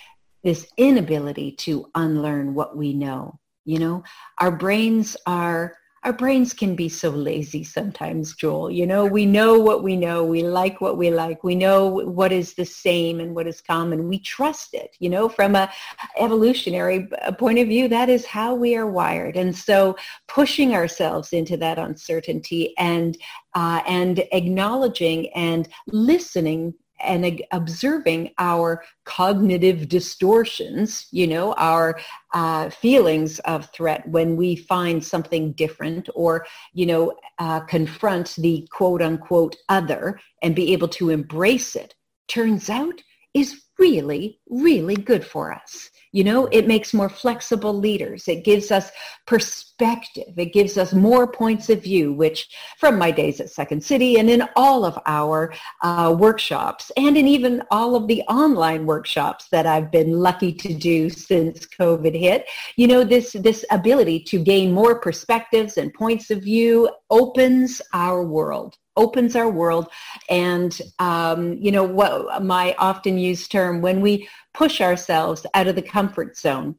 this 0.46 0.68
inability 0.78 1.52
to 1.52 1.90
unlearn 1.96 2.54
what 2.54 2.78
we 2.78 2.94
know. 2.94 3.40
You 3.66 3.80
know, 3.80 4.04
our 4.40 4.52
brains 4.52 5.18
are 5.26 5.76
our 6.04 6.14
brains 6.14 6.54
can 6.54 6.76
be 6.76 6.88
so 6.88 7.10
lazy 7.10 7.64
sometimes, 7.64 8.36
Joel. 8.36 8.70
You 8.70 8.86
know, 8.86 9.08
we 9.08 9.26
know 9.26 9.60
what 9.60 9.82
we 9.82 9.98
know. 9.98 10.24
We 10.24 10.44
like 10.44 10.80
what 10.80 11.00
we 11.00 11.10
like. 11.10 11.44
We 11.44 11.56
know 11.56 11.88
what 11.88 12.32
is 12.32 12.54
the 12.54 12.64
same 12.64 13.20
and 13.20 13.34
what 13.34 13.48
is 13.48 13.60
common. 13.60 14.08
We 14.08 14.20
trust 14.20 14.76
it. 14.76 14.96
You 15.00 15.10
know, 15.10 15.28
from 15.28 15.56
a 15.56 15.72
evolutionary 16.20 17.10
point 17.40 17.58
of 17.58 17.68
view, 17.68 17.88
that 17.88 18.10
is 18.10 18.24
how 18.24 18.54
we 18.54 18.76
are 18.76 18.86
wired. 18.86 19.36
And 19.36 19.58
so, 19.58 19.96
pushing 20.28 20.76
ourselves 20.76 21.34
into 21.34 21.58
that 21.58 21.80
uncertainty 21.80 22.78
and 22.78 23.18
uh, 23.56 23.82
and 23.88 24.24
acknowledging 24.32 25.30
and 25.34 25.68
listening 25.88 26.76
and 27.06 27.42
observing 27.52 28.32
our 28.38 28.84
cognitive 29.04 29.88
distortions, 29.88 31.08
you 31.12 31.28
know, 31.28 31.54
our 31.54 32.00
uh, 32.34 32.70
feelings 32.70 33.40
of 33.40 33.70
threat 33.72 34.08
when 34.08 34.36
we 34.36 34.56
find 34.56 35.04
something 35.04 35.54
different 35.54 36.10
or, 36.16 36.46
you 36.74 36.86
know, 36.86 37.14
uh, 37.40 37.60
confront 37.62 38.36
the 38.36 38.68
quote 38.72 39.02
unquote 39.02 39.56
other 39.70 40.20
and 40.42 40.56
be 40.56 40.74
able 40.74 40.88
to 40.88 41.10
embrace 41.10 41.76
it, 41.76 41.96
turns 42.28 42.70
out 42.70 43.02
is 43.34 43.65
really, 43.78 44.40
really 44.50 44.96
good 44.96 45.26
for 45.26 45.54
us. 45.54 45.90
You 46.12 46.24
know, 46.24 46.46
it 46.48 46.66
makes 46.66 46.94
more 46.94 47.10
flexible 47.10 47.74
leaders. 47.74 48.30
It 48.30 48.46
gives 48.46 48.72
us 48.72 48.90
perspective. 49.28 50.34
It 50.38 50.54
gives 50.54 50.78
us 50.78 50.94
more 50.94 51.28
points 51.28 51.70
of 51.70 51.84
view, 51.84 52.14
which 52.14 52.48
from 52.80 52.98
my 52.98 53.12
days 53.12 53.42
at 53.42 53.50
Second 53.50 53.84
City 53.84 54.18
and 54.18 54.30
in 54.30 54.48
all 54.56 54.86
of 54.86 54.98
our 55.06 55.54
uh, 55.82 56.16
workshops 56.18 56.90
and 56.96 57.18
in 57.18 57.28
even 57.28 57.64
all 57.70 57.96
of 57.98 58.08
the 58.08 58.22
online 58.30 58.86
workshops 58.86 59.50
that 59.50 59.66
I've 59.66 59.92
been 59.92 60.20
lucky 60.20 60.54
to 60.54 60.74
do 60.74 61.10
since 61.10 61.66
COVID 61.66 62.18
hit, 62.18 62.46
you 62.78 62.88
know, 62.88 63.04
this, 63.04 63.34
this 63.34 63.66
ability 63.70 64.22
to 64.22 64.40
gain 64.42 64.72
more 64.72 65.00
perspectives 65.00 65.76
and 65.78 65.94
points 65.94 66.32
of 66.32 66.44
view 66.44 66.90
opens 67.10 67.82
our 67.92 68.24
world 68.24 68.78
opens 68.96 69.36
our 69.36 69.50
world. 69.50 69.88
And 70.30 70.80
um, 71.00 71.54
you 71.54 71.72
know 71.72 71.84
what 71.84 72.44
my 72.44 72.76
often 72.78 73.18
used 73.18 73.52
term 73.52 73.82
when 73.82 74.02
we 74.02 74.28
push 74.54 74.82
ourselves 74.82 75.46
out 75.54 75.68
of 75.68 75.76
the 75.76 75.82
comfort 75.82 76.38
zone 76.38 76.76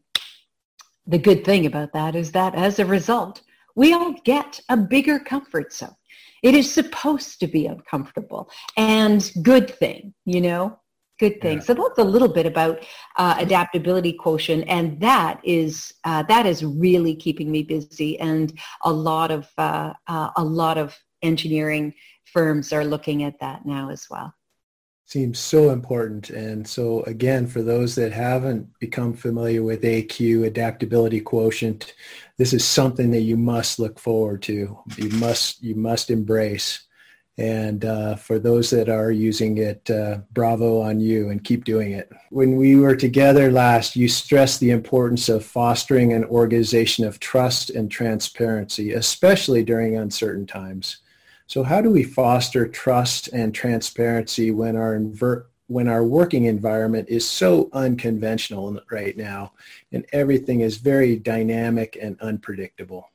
the 1.07 1.19
good 1.19 1.45
thing 1.45 1.67
about 1.67 1.93
that 1.93 2.17
is 2.17 2.33
that 2.33 2.55
as 2.55 2.79
a 2.79 2.87
result 2.87 3.43
we 3.75 3.93
all 3.93 4.15
get 4.25 4.59
a 4.71 4.77
bigger 4.77 5.19
comfort 5.19 5.73
zone. 5.73 5.95
It 6.43 6.55
is 6.55 6.73
supposed 6.73 7.41
to 7.41 7.47
be 7.47 7.67
uncomfortable 7.67 8.51
and 8.77 9.31
good 9.43 9.71
thing 9.71 10.15
you 10.25 10.41
know 10.41 10.79
good 11.19 11.41
thing. 11.41 11.59
Yeah. 11.59 11.65
so 11.65 11.75
that's 11.75 11.99
a 11.99 12.05
little 12.05 12.29
bit 12.29 12.45
about 12.45 12.85
uh, 13.17 13.37
adaptability 13.39 14.13
quotient. 14.13 14.65
And 14.69 15.01
that 15.01 15.41
is 15.45 15.95
uh, 16.05 16.23
that 16.25 16.45
is 16.45 16.65
really 16.65 17.15
keeping 17.15 17.51
me 17.51 17.63
busy 17.63 18.19
and 18.21 18.53
a 18.85 18.93
lot 18.93 19.31
of 19.31 19.49
uh, 19.57 19.95
uh 20.09 20.31
a 20.37 20.45
lot 20.45 20.77
of 20.77 20.95
engineering 21.27 21.95
firms 22.25 22.73
are 22.73 22.85
looking 22.85 23.23
at 23.23 23.41
that 23.41 23.67
now 23.67 23.91
as 23.91 24.07
well. 24.11 24.33
Seems 25.09 25.39
so 25.39 25.71
important. 25.71 26.31
And 26.31 26.67
so 26.67 27.03
again, 27.05 27.47
for 27.47 27.63
those 27.63 27.95
that 27.95 28.13
haven't 28.13 28.67
become 28.81 29.15
familiar 29.15 29.63
with 29.63 29.83
AQ, 29.83 30.45
adaptability 30.45 31.21
quotient, 31.21 31.95
this 32.39 32.53
is 32.53 32.65
something 32.65 33.13
that 33.13 33.21
you 33.21 33.37
must 33.37 33.79
look 33.79 34.01
forward 34.01 34.43
to. 34.43 34.77
You 34.97 35.09
must, 35.11 35.63
you 35.63 35.77
must 35.77 36.11
embrace. 36.11 36.87
And 37.39 37.85
uh, 37.85 38.17
for 38.17 38.39
those 38.41 38.71
that 38.71 38.89
are 38.89 39.13
using 39.13 39.59
it, 39.59 39.89
uh, 39.91 40.21
bravo 40.33 40.81
on 40.81 40.99
you 40.99 41.31
and 41.31 41.45
keep 41.45 41.65
doing 41.65 41.93
it. 41.93 42.11
When 42.31 42.57
we 42.57 42.77
were 42.77 42.97
together 42.97 43.53
last, 43.53 43.95
you 43.95 44.09
stressed 44.09 44.59
the 44.59 44.71
importance 44.71 45.29
of 45.29 45.45
fostering 45.45 46.15
an 46.15 46.25
organization 46.25 47.05
of 47.05 47.21
trust 47.21 47.71
and 47.71 47.91
transparency, 47.91 48.93
especially 48.93 49.63
during 49.63 49.97
uncertain 49.97 50.47
times. 50.47 50.97
So 51.47 51.63
how 51.63 51.81
do 51.81 51.91
we 51.91 52.03
foster 52.03 52.67
trust 52.67 53.29
and 53.29 53.55
transparency 53.55 54.51
when 54.51 54.77
our 54.77 54.97
invert, 54.97 55.49
when 55.69 55.89
our 55.89 56.05
working 56.05 56.45
environment 56.45 57.09
is 57.09 57.29
so 57.29 57.71
unconventional 57.73 58.81
right 58.91 59.17
now 59.17 59.53
and 59.93 60.05
everything 60.13 60.61
is 60.61 60.77
very 60.77 61.17
dynamic 61.17 61.97
and 62.01 62.21
unpredictable? 62.21 63.11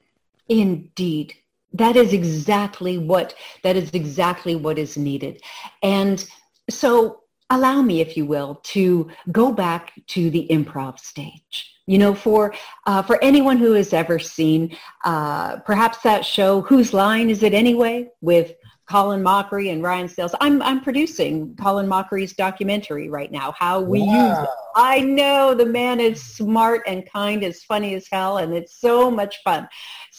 Indeed. 0.48 1.34
That 1.74 1.96
is 1.96 2.12
exactly 2.12 2.98
what 2.98 3.34
that 3.64 3.78
is 3.78 3.92
exactly 3.92 4.56
what 4.56 4.78
is 4.78 4.98
needed. 4.98 5.42
And 5.82 6.26
so 6.70 7.22
allow 7.50 7.82
me, 7.82 8.02
if 8.02 8.18
you 8.18 8.26
will, 8.26 8.56
to 8.64 9.10
go 9.32 9.52
back 9.52 9.94
to 10.08 10.30
the 10.30 10.48
improv 10.50 11.00
stage. 11.00 11.76
You 11.92 11.98
know, 11.98 12.16
for 12.16 12.54
uh, 12.86 13.02
for 13.02 13.22
anyone 13.22 13.58
who 13.58 13.74
has 13.74 13.92
ever 13.92 14.18
seen 14.18 14.78
uh, 15.04 15.58
perhaps 15.58 15.98
that 16.04 16.26
show, 16.26 16.62
Whose 16.62 16.94
Line 16.94 17.30
Is 17.30 17.44
It 17.44 17.54
Anyway? 17.54 18.10
with 18.22 18.54
Colin 18.92 19.22
Mochrie 19.22 19.72
and 19.74 19.84
Ryan 19.84 20.08
Stiles. 20.08 20.34
I'm 20.40 20.62
I'm 20.62 20.80
producing 20.82 21.54
Colin 21.56 21.88
Mochrie's 21.88 22.32
documentary 22.32 23.10
right 23.10 23.30
now. 23.30 23.54
How 23.58 23.82
we 23.82 24.02
wow. 24.04 24.30
use 24.30 24.38
it. 24.44 24.50
I 24.76 25.02
know 25.02 25.54
the 25.54 25.66
man 25.66 26.00
is 26.00 26.24
smart 26.24 26.84
and 26.88 27.06
kind, 27.10 27.44
as 27.44 27.64
funny 27.64 27.94
as 27.96 28.08
hell, 28.10 28.38
and 28.38 28.54
it's 28.54 28.80
so 28.80 29.12
much 29.12 29.44
fun 29.44 29.68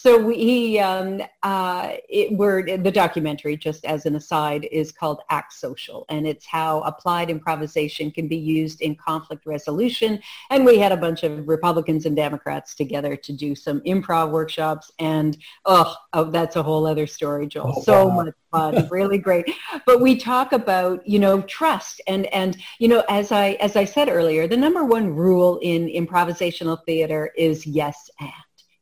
so 0.02 0.18
we 0.18 0.80
um, 0.80 1.23
uh, 1.44 1.92
it, 2.09 2.37
we're 2.37 2.76
the 2.76 2.90
documentary 2.90 3.56
just 3.56 3.85
as 3.85 4.04
an 4.04 4.16
aside 4.16 4.66
is 4.73 4.90
called 4.90 5.21
act 5.30 5.52
social 5.52 6.04
and 6.09 6.26
it's 6.26 6.44
how 6.44 6.80
applied 6.80 7.30
improvisation 7.30 8.11
can 8.11 8.26
be 8.26 8.37
used 8.37 8.80
in 8.80 8.97
conflict 8.97 9.47
resolution. 9.47 10.21
And 10.50 10.64
we 10.64 10.76
had 10.76 10.90
a 10.90 10.97
bunch 10.97 11.23
of 11.23 11.47
republicans 11.47 12.04
and 12.04 12.16
democrats 12.16 12.75
together 12.75 13.14
to 13.14 13.32
do 13.32 13.54
some 13.54 13.80
improv 13.82 14.32
workshops 14.32 14.90
and 14.99 15.38
oh, 15.66 15.94
oh 16.14 16.25
that's 16.32 16.56
a 16.56 16.64
whole 16.64 16.85
other 16.85 17.06
story 17.06 17.47
joel. 17.47 17.75
Oh, 17.76 17.82
so 17.82 18.09
wow. 18.09 18.25
much 18.25 18.35
fun 18.50 18.88
really 18.90 19.18
great. 19.18 19.49
But 19.87 20.00
we 20.00 20.16
talk 20.16 20.52
about 20.52 21.06
you 21.06 21.21
know 21.21 21.42
trust 21.42 22.00
and 22.09 22.26
and 22.35 22.56
you 22.80 22.88
know 22.88 23.04
as 23.09 23.30
i 23.30 23.50
as 23.61 23.76
i 23.76 23.85
said 23.85 24.09
earlier 24.09 24.49
the 24.49 24.56
number 24.56 24.85
one 24.85 25.14
rule 25.14 25.61
in 25.62 25.87
improvisational 25.87 26.85
theater 26.87 27.30
is 27.37 27.64
yes 27.64 28.11
and 28.18 28.32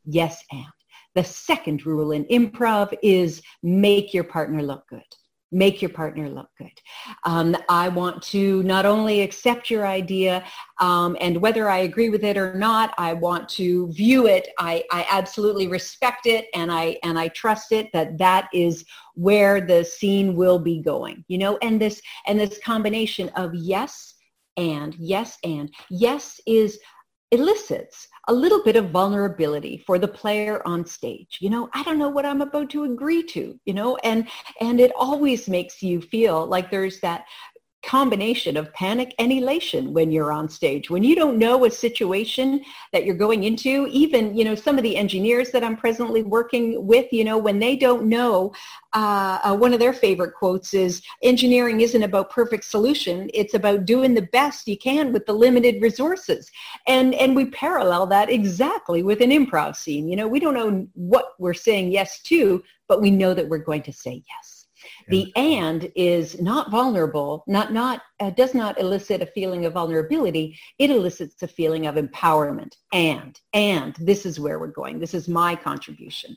yes 0.06 0.42
and 0.50 0.64
the 1.14 1.24
second 1.24 1.84
rule 1.86 2.12
in 2.12 2.24
improv 2.26 2.96
is 3.02 3.42
make 3.62 4.14
your 4.14 4.24
partner 4.24 4.62
look 4.62 4.88
good. 4.88 5.02
Make 5.52 5.82
your 5.82 5.90
partner 5.90 6.28
look 6.28 6.48
good. 6.58 6.70
Um, 7.24 7.56
I 7.68 7.88
want 7.88 8.22
to 8.24 8.62
not 8.62 8.86
only 8.86 9.22
accept 9.22 9.68
your 9.68 9.84
idea 9.84 10.44
um, 10.80 11.16
and 11.20 11.42
whether 11.42 11.68
I 11.68 11.78
agree 11.78 12.08
with 12.08 12.22
it 12.22 12.36
or 12.36 12.54
not, 12.54 12.94
I 12.98 13.14
want 13.14 13.48
to 13.50 13.92
view 13.92 14.28
it. 14.28 14.46
I, 14.60 14.84
I 14.92 15.04
absolutely 15.10 15.66
respect 15.66 16.26
it 16.26 16.46
and 16.54 16.70
I 16.70 16.98
and 17.02 17.18
I 17.18 17.28
trust 17.28 17.72
it 17.72 17.88
that 17.92 18.16
that 18.18 18.48
is 18.54 18.84
where 19.14 19.60
the 19.60 19.84
scene 19.84 20.36
will 20.36 20.60
be 20.60 20.80
going. 20.80 21.24
You 21.26 21.38
know, 21.38 21.58
and 21.62 21.80
this 21.80 22.00
and 22.28 22.38
this 22.38 22.60
combination 22.64 23.28
of 23.30 23.52
yes 23.52 24.14
and 24.56 24.94
yes 24.98 25.36
and 25.42 25.72
yes 25.90 26.40
is 26.46 26.78
elicits 27.32 28.08
a 28.28 28.32
little 28.32 28.62
bit 28.64 28.76
of 28.76 28.90
vulnerability 28.90 29.82
for 29.86 29.98
the 29.98 30.08
player 30.08 30.62
on 30.66 30.84
stage. 30.84 31.38
You 31.40 31.50
know, 31.50 31.68
I 31.72 31.82
don't 31.82 31.98
know 31.98 32.08
what 32.08 32.26
I'm 32.26 32.42
about 32.42 32.70
to 32.70 32.84
agree 32.84 33.22
to, 33.24 33.58
you 33.64 33.74
know, 33.74 33.96
and 33.98 34.28
and 34.60 34.80
it 34.80 34.92
always 34.96 35.48
makes 35.48 35.82
you 35.82 36.00
feel 36.00 36.46
like 36.46 36.70
there's 36.70 37.00
that 37.00 37.24
combination 37.82 38.56
of 38.56 38.72
panic 38.74 39.14
and 39.18 39.32
elation 39.32 39.92
when 39.92 40.12
you're 40.12 40.32
on 40.32 40.48
stage. 40.48 40.90
When 40.90 41.02
you 41.02 41.14
don't 41.14 41.38
know 41.38 41.64
a 41.64 41.70
situation 41.70 42.62
that 42.92 43.04
you're 43.04 43.14
going 43.14 43.44
into 43.44 43.86
even 43.90 44.36
you 44.36 44.44
know 44.44 44.54
some 44.54 44.76
of 44.76 44.82
the 44.82 44.96
engineers 44.96 45.50
that 45.50 45.64
i'm 45.64 45.76
presently 45.76 46.22
working 46.22 46.86
with 46.86 47.12
you 47.12 47.24
know 47.24 47.38
when 47.38 47.58
they 47.58 47.76
don't 47.76 48.04
know 48.04 48.52
uh, 48.92 49.38
uh, 49.44 49.56
one 49.56 49.72
of 49.72 49.78
their 49.78 49.92
favorite 49.92 50.34
quotes 50.34 50.74
is 50.74 51.02
engineering 51.22 51.80
isn't 51.80 52.02
about 52.02 52.30
perfect 52.30 52.64
solution. 52.64 53.30
It's 53.32 53.54
about 53.54 53.84
doing 53.84 54.14
the 54.14 54.22
best 54.22 54.66
you 54.66 54.76
can 54.76 55.12
with 55.12 55.26
the 55.26 55.32
limited 55.32 55.80
resources. 55.80 56.50
And 56.86 57.14
and 57.14 57.36
we 57.36 57.46
parallel 57.46 58.06
that 58.06 58.30
exactly 58.30 59.02
with 59.02 59.20
an 59.20 59.30
improv 59.30 59.76
scene. 59.76 60.08
You 60.08 60.16
know 60.16 60.28
we 60.28 60.40
don't 60.40 60.54
know 60.54 60.86
what 60.94 61.34
we're 61.38 61.54
saying 61.54 61.92
yes 61.92 62.20
to 62.22 62.62
but 62.88 63.00
we 63.00 63.10
know 63.10 63.32
that 63.34 63.48
we're 63.48 63.58
going 63.58 63.82
to 63.82 63.92
say 63.92 64.22
yes 64.28 64.59
The 65.08 65.32
and 65.36 65.90
is 65.94 66.40
not 66.40 66.70
vulnerable, 66.70 67.44
not 67.46 67.72
not 67.72 68.02
uh, 68.20 68.30
does 68.30 68.54
not 68.54 68.78
elicit 68.78 69.22
a 69.22 69.26
feeling 69.26 69.64
of 69.64 69.72
vulnerability. 69.72 70.58
It 70.78 70.90
elicits 70.90 71.42
a 71.42 71.48
feeling 71.48 71.86
of 71.86 71.96
empowerment. 71.96 72.74
And 72.92 73.38
and 73.52 73.96
this 73.98 74.26
is 74.26 74.40
where 74.40 74.58
we're 74.58 74.68
going. 74.68 74.98
This 74.98 75.14
is 75.14 75.28
my 75.28 75.56
contribution. 75.56 76.36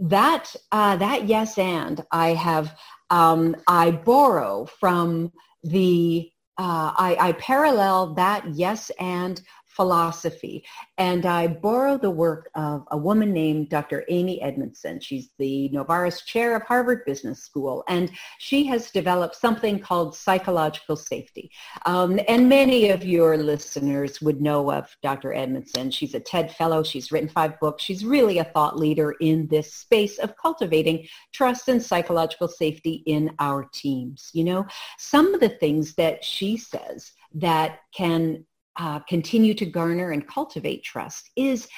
That 0.00 0.54
uh, 0.72 0.96
that 0.96 1.26
yes 1.26 1.58
and 1.58 2.04
I 2.10 2.34
have 2.34 2.76
um, 3.10 3.56
I 3.68 3.92
borrow 3.92 4.66
from 4.66 5.32
the 5.62 6.30
uh, 6.56 6.92
I, 6.96 7.16
I 7.18 7.32
parallel 7.32 8.14
that 8.14 8.44
yes 8.54 8.90
and 9.00 9.40
philosophy. 9.74 10.64
And 10.98 11.26
I 11.26 11.46
borrow 11.48 11.98
the 11.98 12.10
work 12.10 12.50
of 12.54 12.86
a 12.90 12.96
woman 12.96 13.32
named 13.32 13.68
Dr. 13.68 14.04
Amy 14.08 14.40
Edmondson. 14.40 15.00
She's 15.00 15.30
the 15.38 15.70
Novartis 15.72 16.24
Chair 16.24 16.56
of 16.56 16.62
Harvard 16.62 17.04
Business 17.04 17.42
School, 17.42 17.84
and 17.88 18.10
she 18.38 18.64
has 18.66 18.90
developed 18.90 19.36
something 19.36 19.78
called 19.78 20.14
psychological 20.14 20.96
safety. 20.96 21.50
Um, 21.86 22.20
and 22.28 22.48
many 22.48 22.90
of 22.90 23.04
your 23.04 23.36
listeners 23.36 24.20
would 24.20 24.40
know 24.40 24.70
of 24.70 24.94
Dr. 25.02 25.34
Edmondson. 25.34 25.90
She's 25.90 26.14
a 26.14 26.20
TED 26.20 26.54
Fellow. 26.54 26.82
She's 26.82 27.10
written 27.10 27.28
five 27.28 27.58
books. 27.60 27.82
She's 27.82 28.04
really 28.04 28.38
a 28.38 28.44
thought 28.44 28.78
leader 28.78 29.14
in 29.20 29.46
this 29.48 29.74
space 29.74 30.18
of 30.18 30.36
cultivating 30.36 31.06
trust 31.32 31.68
and 31.68 31.82
psychological 31.82 32.48
safety 32.48 33.02
in 33.06 33.34
our 33.38 33.68
teams. 33.72 34.30
You 34.32 34.44
know, 34.44 34.66
some 34.98 35.34
of 35.34 35.40
the 35.40 35.48
things 35.48 35.94
that 35.94 36.24
she 36.24 36.56
says 36.56 37.12
that 37.34 37.80
can 37.94 38.44
uh, 38.76 39.00
continue 39.00 39.54
to 39.54 39.66
garner 39.66 40.10
and 40.10 40.26
cultivate 40.26 40.82
trust 40.82 41.30
is 41.36 41.68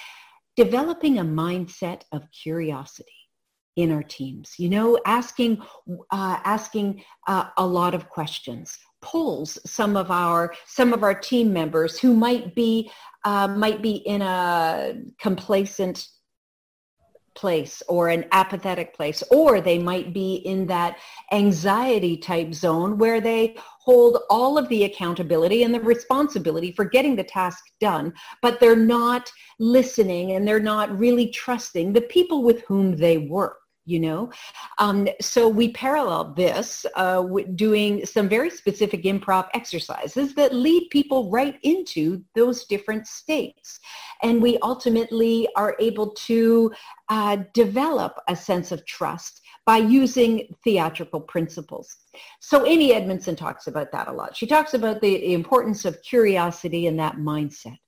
developing 0.57 1.19
a 1.19 1.25
mindset 1.25 2.03
of 2.13 2.23
curiosity 2.31 3.13
in 3.77 3.93
our 3.93 4.03
teams. 4.03 4.55
You 4.59 4.71
know, 4.71 4.99
asking 5.05 5.63
uh, 6.11 6.41
asking 6.45 7.05
uh, 7.27 7.49
a 7.59 7.67
lot 7.67 7.95
of 7.95 8.09
questions 8.09 8.79
pulls 9.03 9.59
some 9.71 9.97
of 9.97 10.11
our 10.11 10.55
some 10.67 10.93
of 10.93 11.03
our 11.03 11.15
team 11.15 11.53
members 11.53 11.99
who 11.99 12.15
might 12.15 12.55
be 12.55 12.91
uh, 13.25 13.49
might 13.49 13.83
be 13.83 13.97
in 13.97 14.23
a 14.23 14.95
complacent 15.21 16.09
place 17.37 17.83
or 17.89 18.09
an 18.09 18.25
apathetic 18.33 18.95
place, 18.95 19.23
or 19.31 19.61
they 19.61 19.79
might 19.79 20.13
be 20.13 20.37
in 20.37 20.67
that 20.67 20.99
anxiety 21.33 22.17
type 22.17 22.55
zone 22.55 22.99
where 22.99 23.21
they 23.21 23.57
hold 23.79 24.19
all 24.31 24.59
of 24.59 24.69
the 24.69 24.85
accountability 24.85 25.63
and 25.63 25.73
the 25.73 25.81
responsibility 25.81 26.73
for 26.73 26.85
getting 26.85 27.15
the 27.15 27.23
task 27.23 27.63
done, 27.81 28.13
but 28.43 28.59
they're 28.59 28.75
not 28.75 29.31
listening 29.61 30.33
and 30.33 30.47
they're 30.47 30.59
not 30.59 30.99
really 30.99 31.29
trusting 31.29 31.93
the 31.93 32.01
people 32.01 32.43
with 32.43 32.63
whom 32.63 32.97
they 32.97 33.19
work 33.19 33.59
you 33.87 33.99
know 33.99 34.31
um, 34.79 35.09
so 35.21 35.49
we 35.49 35.73
parallel 35.73 36.35
this 36.35 36.85
uh, 36.97 37.23
doing 37.55 38.05
some 38.05 38.29
very 38.29 38.51
specific 38.51 39.05
improv 39.05 39.49
exercises 39.55 40.35
that 40.35 40.55
lead 40.55 40.89
people 40.91 41.31
right 41.31 41.59
into 41.63 42.23
those 42.35 42.65
different 42.65 43.07
states 43.07 43.81
and 44.23 44.43
we 44.43 44.59
ultimately 44.59 45.49
are 45.57 45.77
able 45.79 46.11
to 46.11 46.73
uh, 47.09 47.39
develop 47.55 48.19
a 48.29 48.37
sense 48.37 48.73
of 48.73 48.85
trust 48.87 49.43
by 49.67 49.77
using 49.79 50.55
theatrical 50.63 51.21
principles. 51.21 51.97
So 52.41 52.65
Amy 52.65 52.93
Edmondson 52.93 53.35
talks 53.35 53.67
about 53.67 53.91
that 53.93 54.07
a 54.07 54.13
lot. 54.13 54.37
She 54.37 54.47
talks 54.47 54.75
about 54.75 55.01
the 55.01 55.35
importance 55.35 55.85
of 55.85 56.01
curiosity 56.03 56.87
and 56.87 56.99
that 57.01 57.17
mindset. 57.17 57.79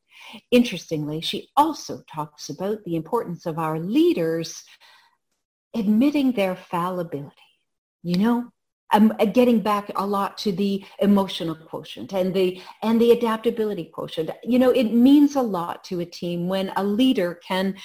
Interestingly, 0.51 1.21
she 1.21 1.49
also 1.57 2.03
talks 2.13 2.51
about 2.51 2.83
the 2.85 2.97
importance 2.97 3.47
of 3.47 3.59
our 3.59 3.79
leaders 3.79 4.65
admitting 5.79 6.33
their 6.33 6.57
fallibility. 6.57 7.35
You 8.03 8.19
know, 8.19 8.53
I'm 8.91 9.13
uh, 9.13 9.27
getting 9.27 9.61
back 9.61 9.91
a 9.97 10.07
lot 10.07 10.39
to 10.39 10.53
the 10.53 10.85
emotional 11.01 11.55
quotient 11.55 12.13
and 12.13 12.33
the 12.33 12.61
and 12.83 13.01
the 13.01 13.13
adaptability 13.13 13.87
quotient. 13.87 14.31
You 14.43 14.59
know, 14.59 14.71
it 14.71 14.93
means 14.93 15.37
a 15.37 15.43
lot 15.43 15.85
to 15.85 16.01
a 16.01 16.07
team 16.07 16.49
when 16.49 16.73
a 16.77 16.85
leader 16.85 17.41
can, 17.47 17.77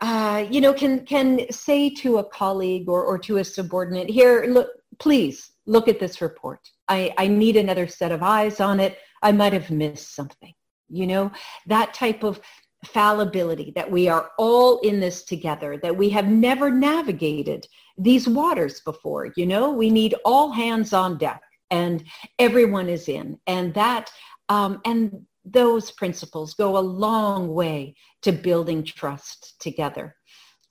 uh, 0.00 0.46
you 0.50 0.60
know, 0.60 0.72
can 0.72 1.04
can 1.04 1.50
say 1.52 1.90
to 1.90 2.18
a 2.18 2.24
colleague 2.24 2.88
or, 2.88 3.04
or 3.04 3.18
to 3.18 3.38
a 3.38 3.44
subordinate, 3.44 4.10
here, 4.10 4.46
look, 4.48 4.68
please 4.98 5.52
look 5.66 5.86
at 5.86 6.00
this 6.00 6.20
report. 6.20 6.60
I, 6.88 7.14
I 7.18 7.28
need 7.28 7.56
another 7.56 7.86
set 7.86 8.10
of 8.10 8.22
eyes 8.22 8.58
on 8.60 8.80
it. 8.80 8.98
I 9.22 9.32
might 9.32 9.52
have 9.52 9.70
missed 9.70 10.14
something. 10.14 10.54
You 10.88 11.06
know, 11.06 11.30
that 11.66 11.92
type 11.92 12.24
of 12.24 12.40
fallibility, 12.84 13.72
that 13.74 13.90
we 13.90 14.08
are 14.08 14.30
all 14.38 14.78
in 14.80 15.00
this 15.00 15.24
together, 15.24 15.76
that 15.78 15.96
we 15.96 16.08
have 16.10 16.28
never 16.28 16.70
navigated 16.70 17.66
these 17.96 18.28
waters 18.28 18.80
before. 18.80 19.32
You 19.36 19.46
know, 19.46 19.70
we 19.70 19.90
need 19.90 20.14
all 20.24 20.52
hands 20.52 20.92
on 20.92 21.18
deck 21.18 21.42
and 21.70 22.04
everyone 22.38 22.88
is 22.88 23.08
in. 23.08 23.38
And 23.46 23.74
that, 23.74 24.10
um, 24.48 24.80
and 24.84 25.26
those 25.44 25.90
principles 25.90 26.54
go 26.54 26.76
a 26.76 26.80
long 26.80 27.48
way 27.48 27.96
to 28.22 28.32
building 28.32 28.84
trust 28.84 29.60
together. 29.60 30.14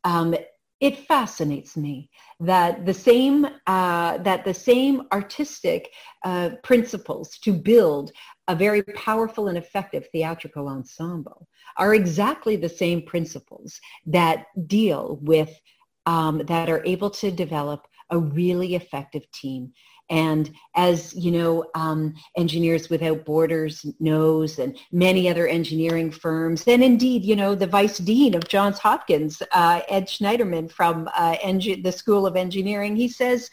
Um, 0.04 0.36
it 0.80 1.08
fascinates 1.08 1.76
me 1.76 2.10
that 2.40 2.86
the 2.86 2.94
same 2.94 3.48
uh, 3.66 4.20
that 4.20 4.46
the 4.46 4.54
same 4.54 5.08
artistic 5.12 5.92
uh, 6.24 6.52
principles 6.64 7.40
to 7.40 7.52
build 7.52 8.12
a 8.48 8.56
very 8.56 8.84
powerful 8.84 9.48
and 9.48 9.58
effective 9.58 10.08
theatrical 10.12 10.68
ensemble 10.68 11.48
are 11.78 11.94
exactly 11.94 12.56
the 12.56 12.70
same 12.70 13.02
principles 13.02 13.80
that 14.06 14.46
deal 14.68 15.20
with 15.22 15.60
um, 16.06 16.40
that 16.46 16.70
are 16.70 16.84
able 16.86 17.10
to 17.10 17.30
develop 17.30 17.88
a 18.10 18.18
really 18.18 18.76
effective 18.76 19.30
team. 19.32 19.74
And 20.10 20.50
as 20.74 21.14
you 21.14 21.32
know, 21.32 21.66
um, 21.76 22.14
Engineers 22.38 22.90
Without 22.90 23.26
Borders 23.26 23.86
knows, 24.00 24.58
and 24.58 24.78
many 24.94 25.30
other 25.30 25.48
engineering 25.48 26.12
firms, 26.12 26.64
and 26.66 26.82
indeed, 26.82 27.26
you 27.26 27.36
know, 27.36 27.56
the 27.56 27.68
Vice 27.68 27.98
Dean 27.98 28.34
of 28.34 28.48
Johns 28.48 28.80
Hopkins, 28.80 29.42
uh, 29.52 29.82
Ed 29.90 30.08
Schneiderman 30.08 30.72
from 30.72 31.10
uh, 31.14 31.36
the 31.44 31.92
School 31.92 32.26
of 32.26 32.38
Engineering, 32.38 32.96
he 32.96 33.10
says, 33.10 33.50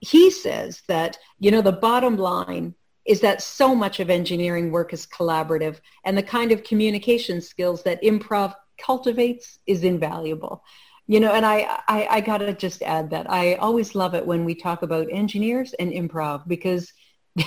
he 0.00 0.30
says 0.30 0.82
that 0.88 1.18
you 1.38 1.50
know 1.50 1.60
the 1.60 1.72
bottom 1.72 2.16
line 2.16 2.74
is 3.10 3.20
that 3.20 3.42
so 3.42 3.74
much 3.74 3.98
of 3.98 4.08
engineering 4.08 4.70
work 4.70 4.92
is 4.92 5.04
collaborative, 5.04 5.80
and 6.04 6.16
the 6.16 6.22
kind 6.22 6.52
of 6.52 6.62
communication 6.62 7.40
skills 7.40 7.82
that 7.82 8.00
improv 8.02 8.54
cultivates 8.78 9.58
is 9.66 9.84
invaluable 9.84 10.62
you 11.10 11.18
know 11.18 11.32
and 11.32 11.44
i 11.44 11.66
i, 11.88 12.06
I 12.08 12.20
got 12.20 12.38
to 12.38 12.52
just 12.54 12.82
add 12.82 13.10
that 13.10 13.28
i 13.28 13.54
always 13.56 13.94
love 13.96 14.14
it 14.14 14.24
when 14.24 14.44
we 14.44 14.54
talk 14.54 14.82
about 14.82 15.08
engineers 15.10 15.74
and 15.80 15.92
improv 15.92 16.46
because 16.46 16.92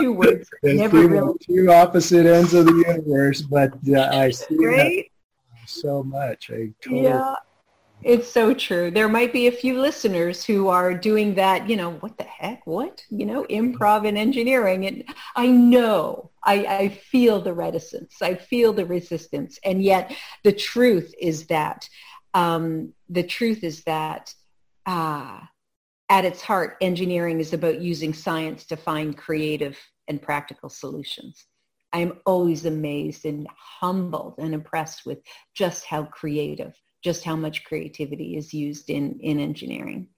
two 0.00 0.12
words 0.12 0.48
never 0.62 1.02
two, 1.02 1.08
really 1.08 1.34
two 1.46 1.70
opposite 1.70 2.24
ends 2.24 2.54
of 2.54 2.64
the 2.66 2.84
universe 2.88 3.42
but 3.42 3.74
uh, 3.94 4.08
i 4.12 4.30
see 4.30 4.56
right? 4.64 5.10
so 5.66 6.02
much 6.02 6.50
i 6.50 6.72
totally 6.80 7.02
yeah 7.02 7.36
it's 8.04 8.30
so 8.30 8.54
true. 8.54 8.90
There 8.90 9.08
might 9.08 9.32
be 9.32 9.46
a 9.46 9.52
few 9.52 9.80
listeners 9.80 10.44
who 10.44 10.68
are 10.68 10.94
doing 10.94 11.34
that, 11.34 11.68
you 11.68 11.76
know, 11.76 11.92
what 11.92 12.18
the 12.18 12.24
heck, 12.24 12.66
what? 12.66 13.04
You 13.10 13.26
know, 13.26 13.44
improv 13.44 14.06
and 14.06 14.18
engineering. 14.18 14.86
And 14.86 15.04
I 15.36 15.46
know, 15.46 16.30
I, 16.44 16.66
I 16.66 16.88
feel 16.88 17.40
the 17.40 17.52
reticence. 17.52 18.20
I 18.20 18.34
feel 18.34 18.72
the 18.72 18.86
resistance. 18.86 19.58
And 19.64 19.82
yet 19.82 20.14
the 20.44 20.52
truth 20.52 21.14
is 21.20 21.46
that 21.46 21.88
um, 22.34 22.92
the 23.08 23.22
truth 23.22 23.62
is 23.62 23.84
that 23.84 24.34
uh, 24.86 25.40
at 26.08 26.24
its 26.24 26.42
heart, 26.42 26.76
engineering 26.80 27.40
is 27.40 27.52
about 27.52 27.80
using 27.80 28.12
science 28.12 28.66
to 28.66 28.76
find 28.76 29.16
creative 29.16 29.78
and 30.08 30.20
practical 30.20 30.68
solutions. 30.68 31.46
I'm 31.92 32.20
always 32.24 32.64
amazed 32.64 33.26
and 33.26 33.46
humbled 33.80 34.34
and 34.38 34.54
impressed 34.54 35.04
with 35.04 35.18
just 35.54 35.84
how 35.84 36.04
creative, 36.04 36.74
just 37.02 37.24
how 37.24 37.36
much 37.36 37.64
creativity 37.64 38.36
is 38.36 38.54
used 38.54 38.90
in, 38.90 39.18
in 39.20 39.38
engineering. 39.38 40.08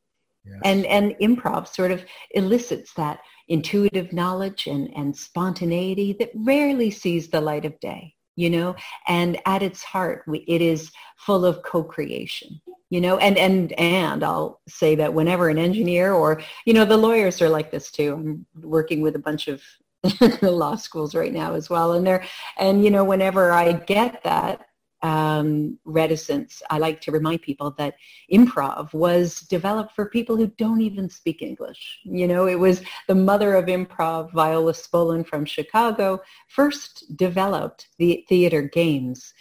Yes. 0.44 0.60
And, 0.64 0.86
and 0.86 1.14
improv 1.22 1.68
sort 1.68 1.90
of 1.90 2.04
elicits 2.32 2.92
that 2.94 3.20
intuitive 3.48 4.12
knowledge 4.12 4.66
and, 4.66 4.90
and 4.94 5.16
spontaneity 5.16 6.14
that 6.18 6.30
rarely 6.34 6.90
sees 6.90 7.28
the 7.28 7.40
light 7.40 7.64
of 7.64 7.78
day 7.80 8.14
you 8.36 8.50
know 8.50 8.74
and 9.06 9.40
at 9.46 9.62
its 9.62 9.82
heart 9.82 10.24
we, 10.26 10.40
it 10.40 10.60
is 10.60 10.90
full 11.16 11.44
of 11.44 11.62
co-creation 11.62 12.60
you 12.90 13.00
know 13.00 13.16
and 13.18 13.36
and 13.38 13.72
and 13.74 14.24
i'll 14.24 14.60
say 14.68 14.94
that 14.94 15.12
whenever 15.12 15.48
an 15.48 15.58
engineer 15.58 16.12
or 16.12 16.40
you 16.64 16.72
know 16.72 16.84
the 16.84 16.96
lawyers 16.96 17.40
are 17.40 17.48
like 17.48 17.70
this 17.70 17.90
too 17.90 18.14
i'm 18.14 18.46
working 18.62 19.00
with 19.00 19.16
a 19.16 19.20
bunch 19.20 19.48
of 19.48 19.62
law 20.42 20.74
schools 20.74 21.14
right 21.14 21.32
now 21.32 21.54
as 21.54 21.70
well 21.70 21.92
and 21.92 22.06
they're 22.06 22.24
and 22.58 22.84
you 22.84 22.90
know 22.90 23.04
whenever 23.04 23.52
i 23.52 23.72
get 23.72 24.22
that 24.24 24.66
um, 25.04 25.78
reticence, 25.84 26.62
I 26.70 26.78
like 26.78 27.02
to 27.02 27.12
remind 27.12 27.42
people 27.42 27.70
that 27.72 27.94
improv 28.32 28.94
was 28.94 29.40
developed 29.42 29.94
for 29.94 30.06
people 30.08 30.34
who 30.36 30.46
don't 30.46 30.80
even 30.80 31.10
speak 31.10 31.42
English. 31.42 32.00
You 32.04 32.26
know, 32.26 32.46
it 32.46 32.58
was 32.58 32.80
the 33.06 33.14
mother 33.14 33.54
of 33.54 33.66
improv, 33.66 34.32
Viola 34.32 34.72
Spolin 34.72 35.26
from 35.26 35.44
Chicago, 35.44 36.22
first 36.48 37.16
developed 37.16 37.88
the 37.98 38.24
theater 38.30 38.62
games 38.62 39.34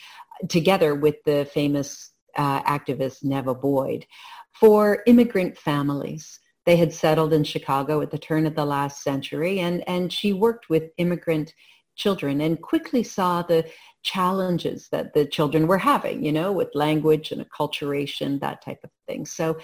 together 0.50 0.96
with 0.96 1.16
the 1.24 1.46
famous 1.46 2.12
uh, 2.36 2.62
activist 2.64 3.24
Neva 3.24 3.56
Boyd 3.56 4.06
for 4.52 5.02
immigrant 5.08 5.58
families 5.58 6.40
They 6.66 6.76
had 6.76 6.94
settled 6.94 7.34
in 7.34 7.44
Chicago 7.44 8.02
at 8.02 8.12
the 8.12 8.18
turn 8.18 8.46
of 8.46 8.56
the 8.56 8.66
last 8.66 9.02
century, 9.04 9.60
and, 9.60 9.84
and 9.88 10.12
she 10.12 10.34
worked 10.34 10.70
with 10.70 10.92
immigrant 10.98 11.54
children 11.96 12.42
and 12.42 12.62
quickly 12.62 13.04
saw 13.04 13.42
the 13.44 13.66
challenges 14.04 14.90
that 14.92 15.14
the 15.14 15.26
children 15.26 15.68
were 15.68 15.78
having, 15.78 16.24
you 16.24 16.32
know, 16.32 16.52
with 16.52 16.76
language 16.76 17.32
and 17.32 17.42
acculturation, 17.42 18.40
that 18.40 18.64
type 18.64 18.80
of 18.84 18.92
thing. 19.08 19.26
So 19.26 19.58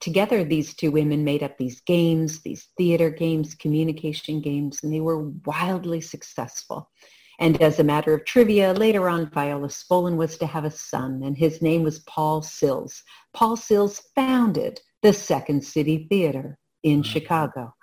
together, 0.00 0.44
these 0.44 0.74
two 0.74 0.90
women 0.90 1.24
made 1.24 1.42
up 1.42 1.58
these 1.58 1.80
games, 1.80 2.40
these 2.40 2.68
theater 2.76 3.10
games, 3.10 3.54
communication 3.54 4.40
games, 4.40 4.80
and 4.82 4.92
they 4.92 5.00
were 5.00 5.30
wildly 5.46 6.00
successful. 6.00 6.90
And 7.38 7.60
as 7.62 7.78
a 7.78 7.84
matter 7.84 8.12
of 8.12 8.26
trivia, 8.26 8.74
later 8.74 9.08
on, 9.08 9.30
Viola 9.30 9.68
Spolin 9.68 10.16
was 10.16 10.36
to 10.38 10.46
have 10.46 10.66
a 10.66 10.70
son, 10.70 11.22
and 11.24 11.36
his 11.36 11.62
name 11.62 11.82
was 11.82 12.00
Paul 12.00 12.42
Sills. 12.42 13.02
Paul 13.32 13.56
Sills 13.56 14.02
founded 14.14 14.80
the 15.02 15.14
Second 15.14 15.64
City 15.64 16.06
Theater 16.10 16.58
in 16.82 17.02
mm-hmm. 17.02 17.10
Chicago 17.10 17.74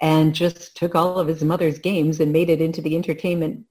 and 0.00 0.34
just 0.34 0.76
took 0.76 0.94
all 0.94 1.18
of 1.18 1.28
his 1.28 1.44
mother's 1.44 1.78
games 1.78 2.20
and 2.20 2.32
made 2.32 2.50
it 2.50 2.60
into 2.60 2.80
the 2.80 2.96
entertainment 2.96 3.64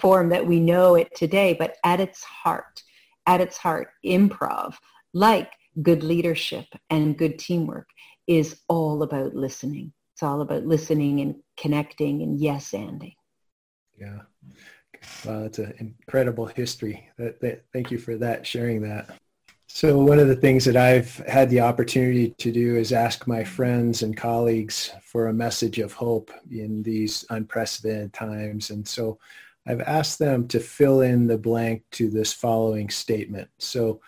form 0.00 0.28
that 0.28 0.46
we 0.46 0.60
know 0.60 0.94
it 0.94 1.14
today. 1.14 1.54
But 1.58 1.76
at 1.84 2.00
its 2.00 2.22
heart, 2.22 2.82
at 3.26 3.40
its 3.40 3.56
heart, 3.56 3.88
improv, 4.04 4.74
like 5.14 5.50
good 5.82 6.02
leadership 6.02 6.66
and 6.90 7.16
good 7.16 7.38
teamwork, 7.38 7.88
is 8.26 8.60
all 8.68 9.02
about 9.02 9.34
listening. 9.34 9.92
It's 10.14 10.22
all 10.22 10.40
about 10.40 10.64
listening 10.64 11.20
and 11.20 11.36
connecting 11.56 12.22
and 12.22 12.40
yes-anding. 12.40 13.14
Yeah. 13.98 14.22
Wow, 15.24 15.42
that's 15.42 15.58
an 15.58 15.74
incredible 15.78 16.46
history. 16.46 17.08
That, 17.18 17.40
that, 17.40 17.64
thank 17.72 17.90
you 17.90 17.98
for 17.98 18.16
that, 18.16 18.46
sharing 18.46 18.82
that. 18.82 19.10
So 19.68 19.98
one 19.98 20.18
of 20.18 20.28
the 20.28 20.36
things 20.36 20.64
that 20.64 20.76
I've 20.76 21.16
had 21.28 21.50
the 21.50 21.60
opportunity 21.60 22.30
to 22.38 22.52
do 22.52 22.76
is 22.76 22.92
ask 22.92 23.26
my 23.26 23.44
friends 23.44 24.02
and 24.02 24.16
colleagues 24.16 24.90
for 25.02 25.28
a 25.28 25.34
message 25.34 25.78
of 25.78 25.92
hope 25.92 26.30
in 26.50 26.82
these 26.82 27.26
unprecedented 27.30 28.12
times. 28.12 28.70
And 28.70 28.86
so 28.86 29.18
I've 29.66 29.82
asked 29.82 30.18
them 30.18 30.48
to 30.48 30.60
fill 30.60 31.02
in 31.02 31.26
the 31.26 31.36
blank 31.36 31.82
to 31.92 32.08
this 32.08 32.32
following 32.32 32.88
statement. 32.88 33.48
So 33.58 34.00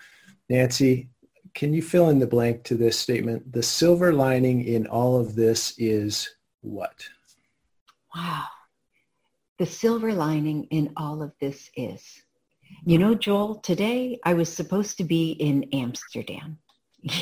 Nancy, 0.49 1.11
can 1.55 1.75
you 1.75 1.83
fill 1.83 2.09
in 2.09 2.19
the 2.19 2.27
blank 2.27 2.63
to 2.65 2.77
this 2.77 2.99
statement? 2.99 3.53
The 3.53 3.63
silver 3.63 4.13
lining 4.13 4.65
in 4.65 4.87
all 4.87 5.19
of 5.19 5.35
this 5.35 5.75
is 5.77 6.29
what? 6.61 7.05
Wow. 8.15 8.45
The 9.59 9.67
silver 9.67 10.15
lining 10.15 10.65
in 10.71 10.93
all 10.97 11.21
of 11.21 11.33
this 11.41 11.69
is 11.77 12.23
you 12.85 12.99
know, 12.99 13.15
Joel, 13.15 13.57
today 13.57 14.19
I 14.25 14.35
was 14.35 14.53
supposed 14.53 14.99
to 14.99 15.05
be 15.05 15.33
in 15.33 15.69
Amsterdam. 15.73 16.59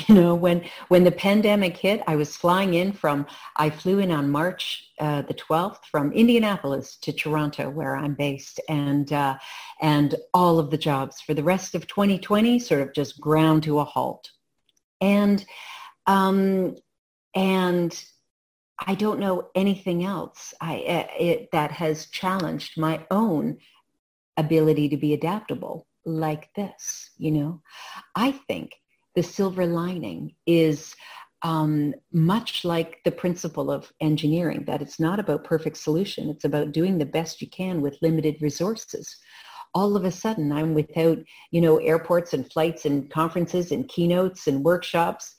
You 0.07 0.15
know, 0.15 0.33
when 0.33 0.67
when 0.87 1.03
the 1.03 1.11
pandemic 1.11 1.77
hit, 1.77 2.01
I 2.07 2.15
was 2.15 2.35
flying 2.35 2.73
in 2.73 2.91
from, 2.91 3.27
I 3.57 3.69
flew 3.69 3.99
in 3.99 4.09
on 4.09 4.31
March 4.31 4.89
uh, 4.99 5.21
the 5.21 5.35
12th 5.35 5.85
from 5.91 6.11
Indianapolis 6.13 6.97
to 7.03 7.13
Toronto, 7.13 7.69
where 7.69 7.95
I'm 7.95 8.15
based. 8.15 8.59
And, 8.67 9.13
uh, 9.13 9.37
and 9.79 10.15
all 10.33 10.57
of 10.57 10.71
the 10.71 10.79
jobs 10.79 11.21
for 11.21 11.35
the 11.35 11.43
rest 11.43 11.75
of 11.75 11.85
2020 11.85 12.57
sort 12.57 12.81
of 12.81 12.91
just 12.91 13.21
ground 13.21 13.63
to 13.63 13.77
a 13.77 13.83
halt. 13.83 14.31
And, 14.99 15.45
um, 16.07 16.75
and 17.35 18.03
I 18.79 18.95
don't 18.95 19.19
know 19.19 19.49
anything 19.53 20.03
else 20.03 20.55
I, 20.59 20.79
uh, 20.79 21.07
it, 21.19 21.49
that 21.51 21.71
has 21.71 22.07
challenged 22.07 22.79
my 22.79 23.05
own 23.11 23.57
ability 24.37 24.89
to 24.89 24.97
be 24.97 25.13
adaptable 25.13 25.87
like 26.05 26.49
this, 26.55 27.11
you 27.17 27.31
know. 27.31 27.61
I 28.15 28.31
think 28.31 28.71
the 29.15 29.23
silver 29.23 29.65
lining 29.65 30.35
is 30.45 30.95
um, 31.43 31.93
much 32.11 32.65
like 32.65 32.99
the 33.03 33.11
principle 33.11 33.69
of 33.69 33.91
engineering, 34.01 34.63
that 34.65 34.81
it's 34.81 34.99
not 34.99 35.19
about 35.19 35.43
perfect 35.43 35.77
solution. 35.77 36.29
It's 36.29 36.45
about 36.45 36.71
doing 36.71 36.97
the 36.97 37.05
best 37.05 37.41
you 37.41 37.49
can 37.49 37.81
with 37.81 38.01
limited 38.01 38.41
resources. 38.41 39.17
All 39.73 39.95
of 39.95 40.05
a 40.05 40.11
sudden, 40.11 40.51
I'm 40.51 40.73
without, 40.73 41.19
you 41.51 41.61
know, 41.61 41.77
airports 41.77 42.33
and 42.33 42.51
flights 42.51 42.85
and 42.85 43.09
conferences 43.11 43.71
and 43.71 43.87
keynotes 43.87 44.47
and 44.47 44.63
workshops. 44.63 45.35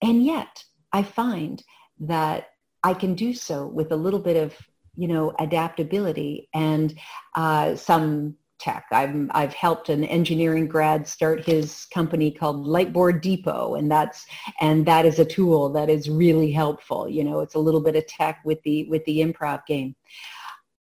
And 0.00 0.24
yet 0.24 0.64
I 0.92 1.02
find 1.02 1.62
that 2.00 2.48
I 2.82 2.94
can 2.94 3.14
do 3.14 3.34
so 3.34 3.66
with 3.66 3.92
a 3.92 3.96
little 3.96 4.18
bit 4.18 4.36
of 4.36 4.54
you 4.96 5.08
know, 5.08 5.34
adaptability 5.38 6.48
and 6.54 6.98
uh, 7.34 7.74
some 7.76 8.36
tech. 8.58 8.86
I've, 8.92 9.28
I've 9.32 9.54
helped 9.54 9.88
an 9.88 10.04
engineering 10.04 10.68
grad 10.68 11.08
start 11.08 11.44
his 11.44 11.86
company 11.92 12.30
called 12.30 12.64
Lightboard 12.64 13.20
Depot, 13.20 13.74
and 13.74 13.90
that's 13.90 14.24
and 14.60 14.86
that 14.86 15.04
is 15.04 15.18
a 15.18 15.24
tool 15.24 15.70
that 15.70 15.90
is 15.90 16.08
really 16.08 16.52
helpful. 16.52 17.08
You 17.08 17.24
know, 17.24 17.40
it's 17.40 17.56
a 17.56 17.58
little 17.58 17.80
bit 17.80 17.96
of 17.96 18.06
tech 18.06 18.40
with 18.44 18.62
the 18.62 18.88
with 18.88 19.04
the 19.04 19.18
improv 19.18 19.66
game. 19.66 19.96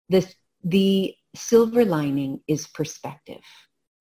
This 0.09 0.35
the 0.65 1.15
silver 1.35 1.85
lining 1.85 2.41
is 2.49 2.67
perspective. 2.67 3.43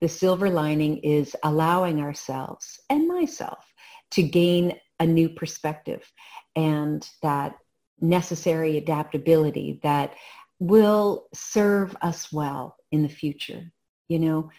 The 0.02 0.10
silver 0.10 0.50
lining 0.50 0.98
is 1.00 1.36
allowing 1.44 2.02
ourselves 2.02 2.80
and 2.90 3.08
myself 3.08 3.66
to 4.12 4.24
gain 4.24 4.80
a 5.00 5.06
new 5.06 5.30
perspective 5.30 6.12
and 6.56 7.08
that 7.22 7.56
necessary 8.02 8.78
adaptability 8.78 9.80
that 9.84 10.14
will 10.60 11.28
serve 11.34 11.96
us 12.02 12.32
well 12.32 12.76
in 12.92 13.04
the 13.04 13.10
future. 13.10 13.72
You 14.08 14.20
know, 14.20 14.52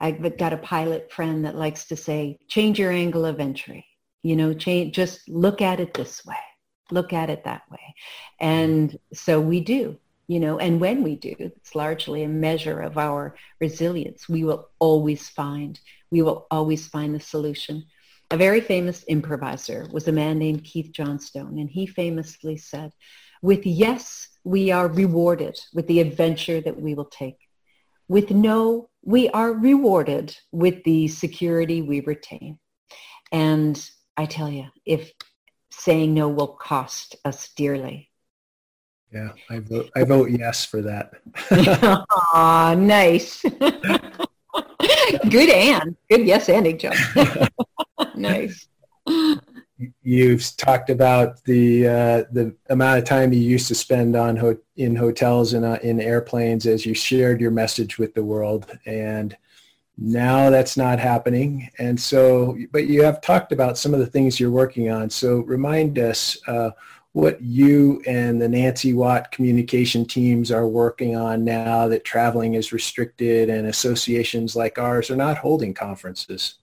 I've 0.00 0.36
got 0.36 0.52
a 0.52 0.58
pilot 0.58 1.12
friend 1.12 1.44
that 1.44 1.54
likes 1.54 1.86
to 1.86 1.96
say, 1.96 2.38
change 2.48 2.78
your 2.78 2.90
angle 2.90 3.24
of 3.24 3.40
entry. 3.40 3.86
You 4.22 4.36
know, 4.36 4.54
change, 4.54 4.94
just 4.94 5.28
look 5.28 5.60
at 5.60 5.80
it 5.80 5.94
this 5.94 6.24
way. 6.24 6.36
Look 6.90 7.12
at 7.12 7.30
it 7.30 7.44
that 7.44 7.62
way. 7.70 7.94
And 8.38 8.98
so 9.14 9.40
we 9.40 9.60
do, 9.60 9.96
you 10.28 10.40
know, 10.40 10.58
and 10.58 10.80
when 10.80 11.02
we 11.02 11.16
do, 11.16 11.34
it's 11.38 11.74
largely 11.74 12.22
a 12.22 12.28
measure 12.28 12.80
of 12.80 12.98
our 12.98 13.34
resilience. 13.60 14.28
We 14.28 14.44
will 14.44 14.68
always 14.78 15.28
find, 15.28 15.80
we 16.10 16.22
will 16.22 16.46
always 16.50 16.86
find 16.86 17.14
the 17.14 17.20
solution 17.20 17.84
a 18.32 18.36
very 18.36 18.62
famous 18.62 19.04
improviser 19.04 19.86
was 19.92 20.08
a 20.08 20.12
man 20.12 20.38
named 20.38 20.64
Keith 20.64 20.90
Johnstone, 20.90 21.58
and 21.58 21.68
he 21.68 21.86
famously 21.86 22.56
said, 22.56 22.90
with 23.42 23.66
yes, 23.66 24.28
we 24.42 24.70
are 24.70 24.88
rewarded 24.88 25.60
with 25.74 25.86
the 25.86 26.00
adventure 26.00 26.58
that 26.62 26.80
we 26.80 26.94
will 26.94 27.04
take. 27.04 27.36
With 28.08 28.30
no, 28.30 28.88
we 29.02 29.28
are 29.28 29.52
rewarded 29.52 30.34
with 30.50 30.82
the 30.84 31.08
security 31.08 31.82
we 31.82 32.00
retain. 32.00 32.58
And 33.30 33.78
I 34.16 34.24
tell 34.24 34.48
you, 34.48 34.68
if 34.86 35.12
saying 35.70 36.14
no 36.14 36.30
will 36.30 36.48
cost 36.48 37.16
us 37.26 37.50
dearly. 37.54 38.08
Yeah, 39.12 39.32
I 39.50 39.58
vote, 39.58 39.90
I 39.94 40.04
vote 40.04 40.30
yes 40.30 40.64
for 40.64 40.80
that. 40.80 41.12
Aw, 42.32 42.74
nice. 42.78 43.42
Good 45.28 45.50
and. 45.50 45.96
Good 46.08 46.26
yes 46.26 46.46
anding 46.48 46.78
job 46.80 47.48
nice. 48.22 48.68
You've 50.02 50.56
talked 50.56 50.90
about 50.90 51.42
the 51.44 51.88
uh, 51.88 52.24
the 52.30 52.54
amount 52.70 52.98
of 52.98 53.04
time 53.04 53.32
you 53.32 53.40
used 53.40 53.68
to 53.68 53.74
spend 53.74 54.14
on 54.14 54.36
ho- 54.36 54.58
in 54.76 54.94
hotels 54.94 55.54
and 55.54 55.64
uh, 55.64 55.78
in 55.82 56.00
airplanes 56.00 56.66
as 56.66 56.86
you 56.86 56.94
shared 56.94 57.40
your 57.40 57.50
message 57.50 57.98
with 57.98 58.14
the 58.14 58.22
world, 58.22 58.78
and 58.86 59.36
now 59.98 60.50
that's 60.50 60.76
not 60.76 60.98
happening. 60.98 61.68
And 61.78 62.00
so, 62.00 62.56
but 62.70 62.86
you 62.86 63.02
have 63.02 63.20
talked 63.20 63.52
about 63.52 63.76
some 63.76 63.92
of 63.92 64.00
the 64.00 64.06
things 64.06 64.38
you're 64.38 64.50
working 64.50 64.90
on. 64.90 65.10
So 65.10 65.40
remind 65.40 65.98
us 65.98 66.38
uh, 66.46 66.70
what 67.12 67.42
you 67.42 68.02
and 68.06 68.40
the 68.40 68.48
Nancy 68.48 68.94
Watt 68.94 69.30
communication 69.32 70.06
teams 70.06 70.50
are 70.50 70.66
working 70.66 71.14
on 71.14 71.44
now 71.44 71.88
that 71.88 72.04
traveling 72.04 72.54
is 72.54 72.72
restricted 72.72 73.50
and 73.50 73.66
associations 73.66 74.56
like 74.56 74.78
ours 74.78 75.10
are 75.10 75.16
not 75.16 75.36
holding 75.38 75.74
conferences. 75.74 76.54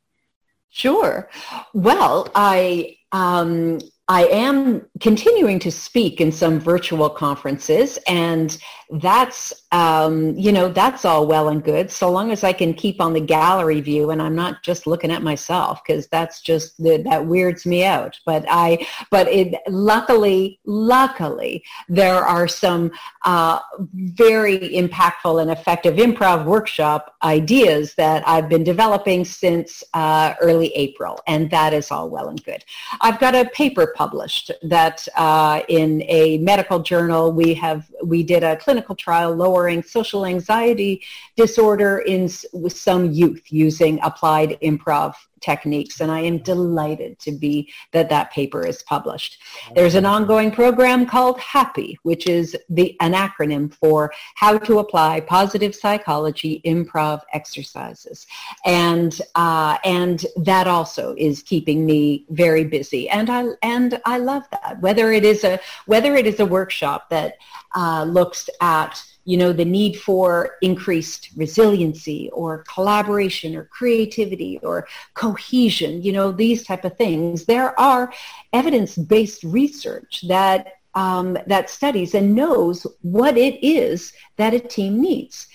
Sure. 0.69 1.29
Well, 1.73 2.29
I 2.35 2.97
um, 3.11 3.79
I 4.07 4.25
am 4.25 4.85
continuing 4.99 5.59
to 5.59 5.71
speak 5.71 6.21
in 6.21 6.31
some 6.31 6.59
virtual 6.59 7.09
conferences, 7.09 7.97
and 8.07 8.57
that's 8.91 9.53
um, 9.71 10.35
you 10.35 10.51
know 10.51 10.67
that's 10.67 11.05
all 11.05 11.27
well 11.27 11.49
and 11.49 11.63
good 11.63 11.91
so 11.91 12.09
long 12.09 12.31
as 12.31 12.43
I 12.43 12.53
can 12.53 12.73
keep 12.73 12.99
on 12.99 13.13
the 13.13 13.19
gallery 13.19 13.81
view 13.81 14.09
and 14.09 14.19
I'm 14.19 14.35
not 14.35 14.63
just 14.63 14.87
looking 14.87 15.11
at 15.11 15.21
myself 15.21 15.81
because 15.85 16.07
that's 16.07 16.41
just 16.41 16.75
that 16.79 17.25
weirds 17.25 17.67
me 17.67 17.85
out. 17.85 18.19
But 18.25 18.45
I 18.49 18.87
but 19.11 19.27
it 19.27 19.53
luckily 19.67 20.59
luckily 20.65 21.63
there 21.87 22.15
are 22.15 22.47
some 22.47 22.91
uh, 23.25 23.59
very 23.93 24.57
impactful 24.57 25.39
and 25.39 25.51
effective 25.51 25.97
improv 25.97 26.45
workshop 26.45 27.15
ideas 27.21 27.93
that 27.95 28.27
I've 28.27 28.49
been 28.49 28.63
developing 28.63 29.23
since 29.23 29.83
uh, 29.93 30.33
early 30.41 30.69
April, 30.69 31.19
and 31.27 31.51
that 31.51 31.73
is 31.73 31.91
all 31.91 32.09
well 32.09 32.29
and 32.29 32.43
good. 32.43 32.65
I've 33.01 33.19
got 33.19 33.35
a 33.35 33.45
paper 33.45 33.93
published 33.95 34.51
that 34.63 35.07
uh, 35.15 35.61
in 35.67 36.01
a 36.07 36.39
medical 36.39 36.79
journal 36.79 37.31
we 37.31 37.53
have 37.53 37.87
we 38.03 38.23
did 38.23 38.43
a 38.43 38.55
clinical 38.55 38.78
trial 38.95 39.35
lowering 39.35 39.83
social 39.83 40.25
anxiety 40.25 41.01
disorder 41.35 41.99
in 41.99 42.29
with 42.53 42.75
some 42.77 43.11
youth 43.11 43.51
using 43.51 43.99
applied 44.01 44.57
improv 44.61 45.13
techniques. 45.41 46.01
And 46.01 46.11
I 46.11 46.21
am 46.21 46.39
delighted 46.39 47.19
to 47.19 47.31
be 47.31 47.71
that 47.91 48.09
that 48.09 48.31
paper 48.31 48.65
is 48.65 48.83
published. 48.83 49.41
There's 49.75 49.95
an 49.95 50.05
ongoing 50.05 50.51
program 50.51 51.05
called 51.05 51.39
HAPPY, 51.39 51.97
which 52.03 52.27
is 52.27 52.55
the, 52.69 52.95
an 52.99 53.13
acronym 53.13 53.73
for 53.73 54.11
how 54.35 54.57
to 54.57 54.79
apply 54.79 55.21
positive 55.21 55.75
psychology 55.75 56.61
improv 56.65 57.21
exercises. 57.33 58.27
And, 58.65 59.19
uh, 59.35 59.77
and 59.83 60.25
that 60.37 60.67
also 60.67 61.15
is 61.17 61.43
keeping 61.43 61.85
me 61.85 62.25
very 62.29 62.63
busy. 62.63 63.09
And 63.09 63.29
I, 63.29 63.45
and 63.61 64.01
I 64.05 64.17
love 64.17 64.43
that. 64.51 64.79
Whether 64.81 65.11
it 65.11 65.25
is 65.25 65.43
a, 65.43 65.59
whether 65.85 66.15
it 66.15 66.27
is 66.27 66.39
a 66.39 66.45
workshop 66.45 67.09
that 67.09 67.37
uh, 67.75 68.03
looks 68.03 68.49
at 68.61 69.03
you 69.25 69.37
know, 69.37 69.53
the 69.53 69.65
need 69.65 69.97
for 69.97 70.57
increased 70.61 71.29
resiliency 71.35 72.29
or 72.33 72.63
collaboration 72.73 73.55
or 73.55 73.65
creativity 73.65 74.59
or 74.63 74.87
cohesion, 75.13 76.01
you 76.01 76.11
know, 76.11 76.31
these 76.31 76.63
type 76.63 76.85
of 76.85 76.97
things. 76.97 77.45
There 77.45 77.79
are 77.79 78.11
evidence-based 78.53 79.43
research 79.43 80.23
that 80.27 80.73
um, 80.95 81.37
that 81.45 81.69
studies 81.69 82.15
and 82.15 82.33
knows 82.33 82.85
what 83.03 83.37
it 83.37 83.63
is 83.63 84.11
that 84.37 84.55
a 84.55 84.59
team 84.59 84.99
needs. 84.99 85.47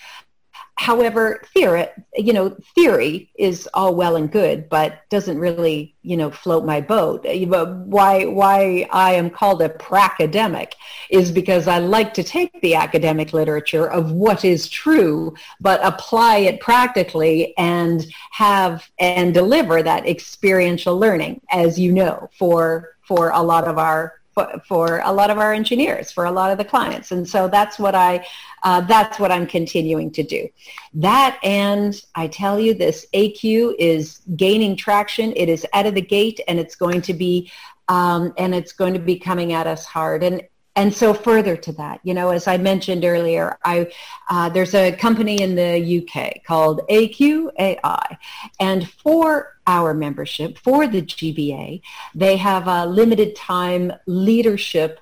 However, 0.77 1.41
theory, 1.53 1.87
you 2.15 2.33
know, 2.33 2.55
theory 2.75 3.31
is 3.39 3.67
all 3.73 3.95
well 3.95 4.17
and 4.17 4.29
good, 4.29 4.67
but 4.67 5.09
doesn't 5.09 5.39
really, 5.39 5.95
you 6.01 6.17
know, 6.17 6.29
float 6.29 6.65
my 6.65 6.81
boat. 6.81 7.25
Uh, 7.25 7.65
why, 7.65 8.25
why 8.25 8.87
I 8.91 9.13
am 9.13 9.29
called 9.29 9.61
a 9.61 9.69
pracademic 9.69 10.73
is 11.09 11.31
because 11.31 11.69
I 11.69 11.79
like 11.79 12.13
to 12.15 12.23
take 12.23 12.59
the 12.61 12.75
academic 12.75 13.31
literature 13.31 13.89
of 13.89 14.11
what 14.11 14.43
is 14.43 14.67
true, 14.67 15.33
but 15.61 15.79
apply 15.81 16.37
it 16.39 16.59
practically 16.59 17.57
and 17.57 18.05
have 18.31 18.89
and 18.99 19.33
deliver 19.33 19.81
that 19.81 20.05
experiential 20.05 20.99
learning, 20.99 21.39
as 21.51 21.79
you 21.79 21.93
know, 21.93 22.29
for 22.37 22.95
for 23.07 23.29
a 23.29 23.41
lot 23.41 23.65
of 23.65 23.77
our 23.77 24.19
for, 24.35 24.61
for 24.67 25.01
a 25.05 25.11
lot 25.11 25.31
of 25.31 25.37
our 25.39 25.53
engineers, 25.53 26.11
for 26.11 26.25
a 26.25 26.31
lot 26.31 26.51
of 26.51 26.57
the 26.57 26.65
clients. 26.65 27.11
And 27.11 27.27
so 27.27 27.47
that's 27.47 27.79
what 27.79 27.95
I, 27.95 28.27
uh, 28.63 28.81
that's 28.81 29.17
what 29.17 29.31
I'm 29.31 29.47
continuing 29.47 30.11
to 30.11 30.23
do. 30.23 30.47
That 30.93 31.39
and 31.41 31.99
I 32.13 32.27
tell 32.27 32.59
you 32.59 32.73
this 32.73 33.07
AQ 33.13 33.75
is 33.79 34.19
gaining 34.35 34.75
traction. 34.75 35.33
It 35.35 35.49
is 35.49 35.65
out 35.73 35.85
of 35.85 35.95
the 35.95 36.01
gate 36.01 36.41
and 36.47 36.59
it's 36.59 36.75
going 36.75 37.01
to 37.03 37.13
be, 37.13 37.49
um, 37.87 38.33
and 38.37 38.53
it's 38.53 38.73
going 38.73 38.93
to 38.93 38.99
be 38.99 39.17
coming 39.17 39.53
at 39.53 39.67
us 39.67 39.85
hard. 39.85 40.21
And 40.21 40.43
and 40.75 40.93
so 40.93 41.13
further 41.13 41.55
to 41.55 41.71
that, 41.73 42.01
you 42.03 42.13
know, 42.13 42.31
as 42.31 42.47
I 42.47 42.57
mentioned 42.57 43.05
earlier, 43.05 43.57
I 43.63 43.91
uh, 44.29 44.49
there's 44.49 44.73
a 44.73 44.91
company 44.91 45.41
in 45.41 45.55
the 45.55 46.01
UK 46.01 46.43
called 46.43 46.81
AQAI, 46.89 48.17
and 48.59 48.89
for 48.89 49.57
our 49.67 49.93
membership, 49.93 50.57
for 50.57 50.87
the 50.87 51.01
GBA, 51.01 51.81
they 52.13 52.37
have 52.37 52.67
a 52.67 52.85
limited 52.85 53.35
time 53.35 53.93
leadership 54.05 54.99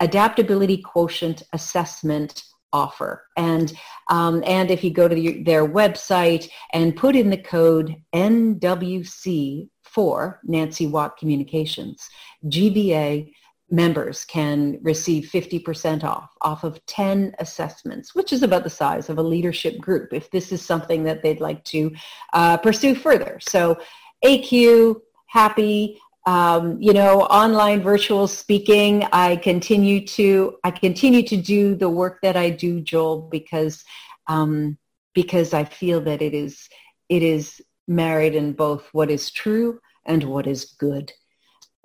adaptability 0.00 0.78
quotient 0.78 1.42
assessment 1.52 2.42
offer. 2.72 3.26
And 3.36 3.72
um, 4.10 4.42
and 4.46 4.70
if 4.70 4.82
you 4.84 4.90
go 4.90 5.08
to 5.08 5.14
the, 5.14 5.42
their 5.42 5.66
website 5.66 6.48
and 6.72 6.96
put 6.96 7.16
in 7.16 7.30
the 7.30 7.36
code 7.36 7.96
NWC 8.14 9.68
for 9.84 10.40
Nancy 10.44 10.86
Watt 10.86 11.16
Communications, 11.16 12.08
GBA 12.46 13.32
members 13.70 14.24
can 14.24 14.78
receive 14.82 15.28
50% 15.28 16.04
off 16.04 16.30
off 16.40 16.62
of 16.62 16.84
10 16.86 17.34
assessments, 17.40 18.14
which 18.14 18.32
is 18.32 18.42
about 18.42 18.64
the 18.64 18.70
size 18.70 19.08
of 19.08 19.18
a 19.18 19.22
leadership 19.22 19.78
group 19.78 20.12
if 20.12 20.30
this 20.30 20.52
is 20.52 20.62
something 20.62 21.02
that 21.04 21.22
they'd 21.22 21.40
like 21.40 21.64
to 21.64 21.92
uh, 22.32 22.56
pursue 22.58 22.94
further. 22.94 23.38
So 23.40 23.78
AQ, 24.24 25.00
happy, 25.26 26.00
um, 26.26 26.80
you 26.80 26.92
know, 26.92 27.22
online 27.22 27.82
virtual 27.82 28.28
speaking. 28.28 29.04
I 29.12 29.36
continue 29.36 30.06
to 30.08 30.58
I 30.62 30.70
continue 30.70 31.22
to 31.24 31.36
do 31.36 31.74
the 31.74 31.88
work 31.88 32.20
that 32.22 32.36
I 32.36 32.50
do, 32.50 32.80
Joel, 32.80 33.22
because 33.22 33.84
um, 34.28 34.78
because 35.12 35.54
I 35.54 35.64
feel 35.64 36.00
that 36.02 36.22
it 36.22 36.34
is 36.34 36.68
it 37.08 37.22
is 37.22 37.60
married 37.88 38.34
in 38.34 38.52
both 38.52 38.88
what 38.92 39.10
is 39.10 39.30
true 39.30 39.80
and 40.04 40.22
what 40.24 40.46
is 40.46 40.64
good 40.64 41.12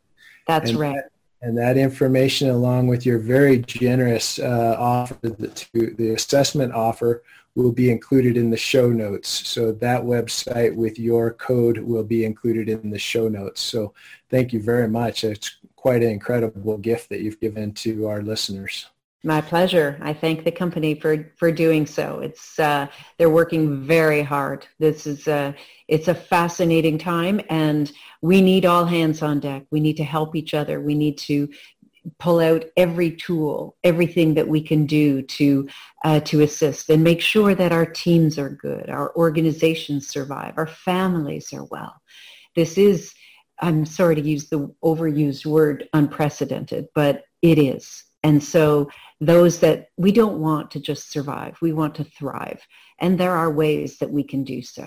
That's 0.46 0.72
and 0.72 0.80
right. 0.80 0.96
That, 0.96 1.10
and 1.42 1.58
that 1.58 1.78
information, 1.78 2.50
along 2.50 2.88
with 2.88 3.06
your 3.06 3.20
very 3.20 3.60
generous 3.60 4.38
uh, 4.38 4.76
offer, 4.78 5.16
the, 5.22 5.94
the 5.98 6.10
assessment 6.10 6.74
offer, 6.74 7.24
will 7.56 7.72
be 7.72 7.92
included 7.92 8.36
in 8.38 8.50
the 8.50 8.58
show 8.58 8.90
notes. 8.90 9.48
So 9.48 9.72
that 9.74 10.02
website 10.02 10.76
with 10.76 10.98
your 10.98 11.34
code 11.34 11.78
will 11.78 12.04
be 12.04 12.26
included 12.26 12.68
in 12.70 12.90
the 12.90 13.00
show 13.00 13.28
notes. 13.28 13.62
So 13.62 13.94
thank 14.30 14.54
you 14.54 14.62
very 14.62 14.88
much. 14.88 15.24
It's 15.24 15.58
quite 15.76 16.02
an 16.02 16.10
incredible 16.10 16.78
gift 16.78 17.10
that 17.10 17.22
you've 17.22 17.40
given 17.40 17.74
to 17.74 18.08
our 18.08 18.22
listeners. 18.22 18.88
My 19.26 19.40
pleasure. 19.40 19.98
I 20.02 20.14
thank 20.14 20.44
the 20.44 20.52
company 20.52 20.96
for, 20.96 21.32
for 21.38 21.50
doing 21.50 21.86
so. 21.86 22.20
It's 22.20 22.60
uh, 22.60 22.88
they're 23.18 23.30
working 23.30 23.86
very 23.86 24.22
hard. 24.22 24.68
This 24.80 25.08
is 25.08 25.28
a 25.30 25.56
it's 25.88 26.10
a 26.10 26.16
fascinating 26.16 26.98
time, 26.98 27.40
and 27.50 27.90
we 28.22 28.42
need 28.42 28.66
all 28.66 28.84
hands 28.84 29.22
on 29.22 29.40
deck. 29.40 29.64
We 29.72 29.80
need 29.80 29.96
to 29.98 30.04
help 30.04 30.36
each 30.36 30.54
other. 30.54 30.82
We 30.82 30.96
need 30.96 31.18
to 31.20 31.48
pull 32.20 32.40
out 32.40 32.66
every 32.76 33.12
tool, 33.12 33.78
everything 33.84 34.34
that 34.34 34.48
we 34.48 34.62
can 34.62 34.86
do 34.86 35.22
to 35.22 35.68
uh, 36.04 36.20
to 36.22 36.42
assist 36.42 36.90
and 36.90 37.04
make 37.04 37.22
sure 37.22 37.56
that 37.56 37.72
our 37.72 37.86
teams 37.86 38.38
are 38.38 38.50
good, 38.50 38.90
our 38.90 39.16
organizations 39.16 40.08
survive, 40.08 40.54
our 40.58 40.68
families 40.68 41.54
are 41.54 41.66
well. 41.66 41.96
This 42.56 42.78
is, 42.78 43.14
I'm 43.60 43.86
sorry 43.86 44.16
to 44.16 44.22
use 44.22 44.50
the 44.50 44.74
overused 44.84 45.46
word 45.46 45.88
unprecedented, 45.94 46.88
but 46.94 47.24
it 47.42 47.58
is. 47.58 48.04
And 48.24 48.44
so 48.44 48.90
those 49.20 49.60
that 49.60 49.90
we 49.98 50.12
don't 50.12 50.40
want 50.40 50.72
to 50.72 50.80
just 50.80 51.12
survive, 51.12 51.58
we 51.62 51.74
want 51.74 51.96
to 51.96 52.04
thrive. 52.04 52.66
And 53.00 53.20
there 53.20 53.36
are 53.36 53.52
ways 53.52 53.98
that 54.00 54.12
we 54.12 54.24
can 54.24 54.44
do 54.44 54.62
so. 54.62 54.84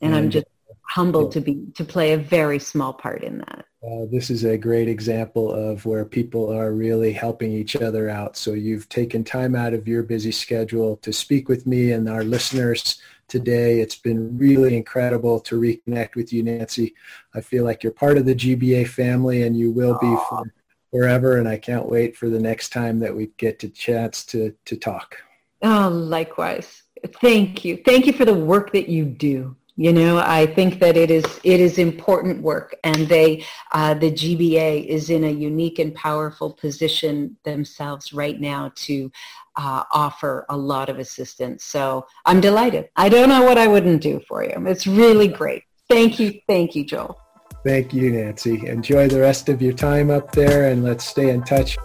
And, 0.00 0.12
and 0.12 0.14
I'm 0.14 0.30
just 0.30 0.46
humbled 0.94 1.32
to 1.32 1.40
be 1.40 1.66
to 1.74 1.84
play 1.84 2.12
a 2.12 2.16
very 2.16 2.60
small 2.60 2.92
part 2.92 3.24
in 3.24 3.38
that. 3.38 3.66
Uh, 3.84 4.06
this 4.12 4.30
is 4.30 4.44
a 4.44 4.56
great 4.56 4.88
example 4.88 5.52
of 5.52 5.84
where 5.84 6.04
people 6.04 6.48
are 6.52 6.72
really 6.72 7.12
helping 7.12 7.50
each 7.52 7.74
other 7.74 8.08
out. 8.08 8.36
So 8.36 8.52
you've 8.52 8.88
taken 8.88 9.24
time 9.24 9.56
out 9.56 9.74
of 9.74 9.88
your 9.88 10.04
busy 10.04 10.30
schedule 10.30 10.96
to 10.98 11.12
speak 11.12 11.48
with 11.48 11.66
me 11.66 11.90
and 11.90 12.08
our 12.08 12.22
listeners 12.22 13.02
today. 13.26 13.80
It's 13.80 13.96
been 13.96 14.38
really 14.38 14.76
incredible 14.76 15.40
to 15.40 15.60
reconnect 15.60 16.14
with 16.14 16.32
you, 16.32 16.44
Nancy. 16.44 16.94
I 17.34 17.40
feel 17.40 17.64
like 17.64 17.82
you're 17.82 17.92
part 17.92 18.16
of 18.16 18.24
the 18.24 18.36
GBA 18.36 18.86
family 18.86 19.42
and 19.42 19.56
you 19.56 19.72
will 19.72 19.98
be 20.00 20.16
for 20.28 20.44
forever. 20.92 21.38
And 21.38 21.48
I 21.48 21.56
can't 21.56 21.88
wait 21.88 22.16
for 22.16 22.28
the 22.28 22.38
next 22.38 22.68
time 22.68 23.00
that 23.00 23.16
we 23.16 23.32
get 23.36 23.64
a 23.64 23.68
chance 23.68 24.24
to, 24.26 24.54
to 24.64 24.76
talk. 24.76 25.16
Oh, 25.60 25.88
likewise. 25.88 26.84
Thank 27.20 27.64
you. 27.64 27.82
Thank 27.84 28.06
you 28.06 28.12
for 28.12 28.24
the 28.24 28.32
work 28.32 28.72
that 28.72 28.88
you 28.88 29.04
do. 29.04 29.56
You 29.76 29.92
know, 29.92 30.18
I 30.18 30.46
think 30.46 30.78
that 30.78 30.96
it 30.96 31.10
is 31.10 31.24
it 31.42 31.58
is 31.58 31.78
important 31.78 32.42
work, 32.42 32.76
and 32.84 33.08
they 33.08 33.44
uh, 33.72 33.94
the 33.94 34.12
GBA 34.12 34.86
is 34.86 35.10
in 35.10 35.24
a 35.24 35.30
unique 35.30 35.80
and 35.80 35.92
powerful 35.94 36.52
position 36.52 37.36
themselves 37.44 38.12
right 38.12 38.40
now 38.40 38.70
to 38.76 39.10
uh, 39.56 39.82
offer 39.92 40.46
a 40.48 40.56
lot 40.56 40.88
of 40.88 41.00
assistance. 41.00 41.64
So 41.64 42.06
I'm 42.24 42.40
delighted. 42.40 42.88
I 42.94 43.08
don't 43.08 43.28
know 43.28 43.42
what 43.42 43.58
I 43.58 43.66
wouldn't 43.66 44.00
do 44.00 44.20
for 44.28 44.44
you. 44.44 44.54
It's 44.66 44.86
really 44.86 45.26
great. 45.26 45.64
Thank 45.88 46.20
you, 46.20 46.40
thank 46.46 46.76
you, 46.76 46.84
Joel. 46.84 47.18
Thank 47.64 47.92
you, 47.92 48.10
Nancy. 48.12 48.66
Enjoy 48.66 49.08
the 49.08 49.20
rest 49.20 49.48
of 49.48 49.60
your 49.60 49.72
time 49.72 50.08
up 50.08 50.30
there, 50.32 50.70
and 50.70 50.84
let's 50.84 51.04
stay 51.04 51.30
in 51.30 51.42
touch. 51.42 51.76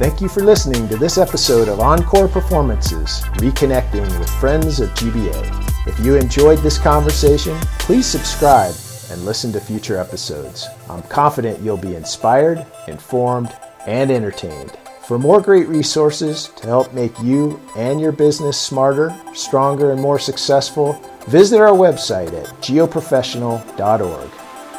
Thank 0.00 0.22
you 0.22 0.30
for 0.30 0.40
listening 0.40 0.88
to 0.88 0.96
this 0.96 1.18
episode 1.18 1.68
of 1.68 1.78
Encore 1.78 2.26
Performances, 2.26 3.20
Reconnecting 3.34 4.18
with 4.18 4.30
Friends 4.40 4.80
of 4.80 4.88
GBA. 4.94 5.86
If 5.86 6.00
you 6.00 6.16
enjoyed 6.16 6.60
this 6.60 6.78
conversation, 6.78 7.54
please 7.80 8.06
subscribe 8.06 8.74
and 9.10 9.26
listen 9.26 9.52
to 9.52 9.60
future 9.60 9.98
episodes. 9.98 10.66
I'm 10.88 11.02
confident 11.02 11.60
you'll 11.60 11.76
be 11.76 11.96
inspired, 11.96 12.64
informed, 12.88 13.54
and 13.86 14.10
entertained. 14.10 14.74
For 15.06 15.18
more 15.18 15.42
great 15.42 15.68
resources 15.68 16.48
to 16.56 16.66
help 16.66 16.94
make 16.94 17.20
you 17.20 17.60
and 17.76 18.00
your 18.00 18.12
business 18.12 18.58
smarter, 18.58 19.14
stronger, 19.34 19.92
and 19.92 20.00
more 20.00 20.18
successful, 20.18 20.94
visit 21.28 21.60
our 21.60 21.76
website 21.76 22.32
at 22.32 22.46
geoprofessional.org. 22.62 24.30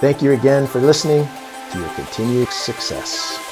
Thank 0.01 0.23
you 0.23 0.31
again 0.31 0.65
for 0.65 0.81
listening 0.81 1.27
to 1.73 1.77
your 1.77 1.89
continued 1.89 2.49
success. 2.49 3.50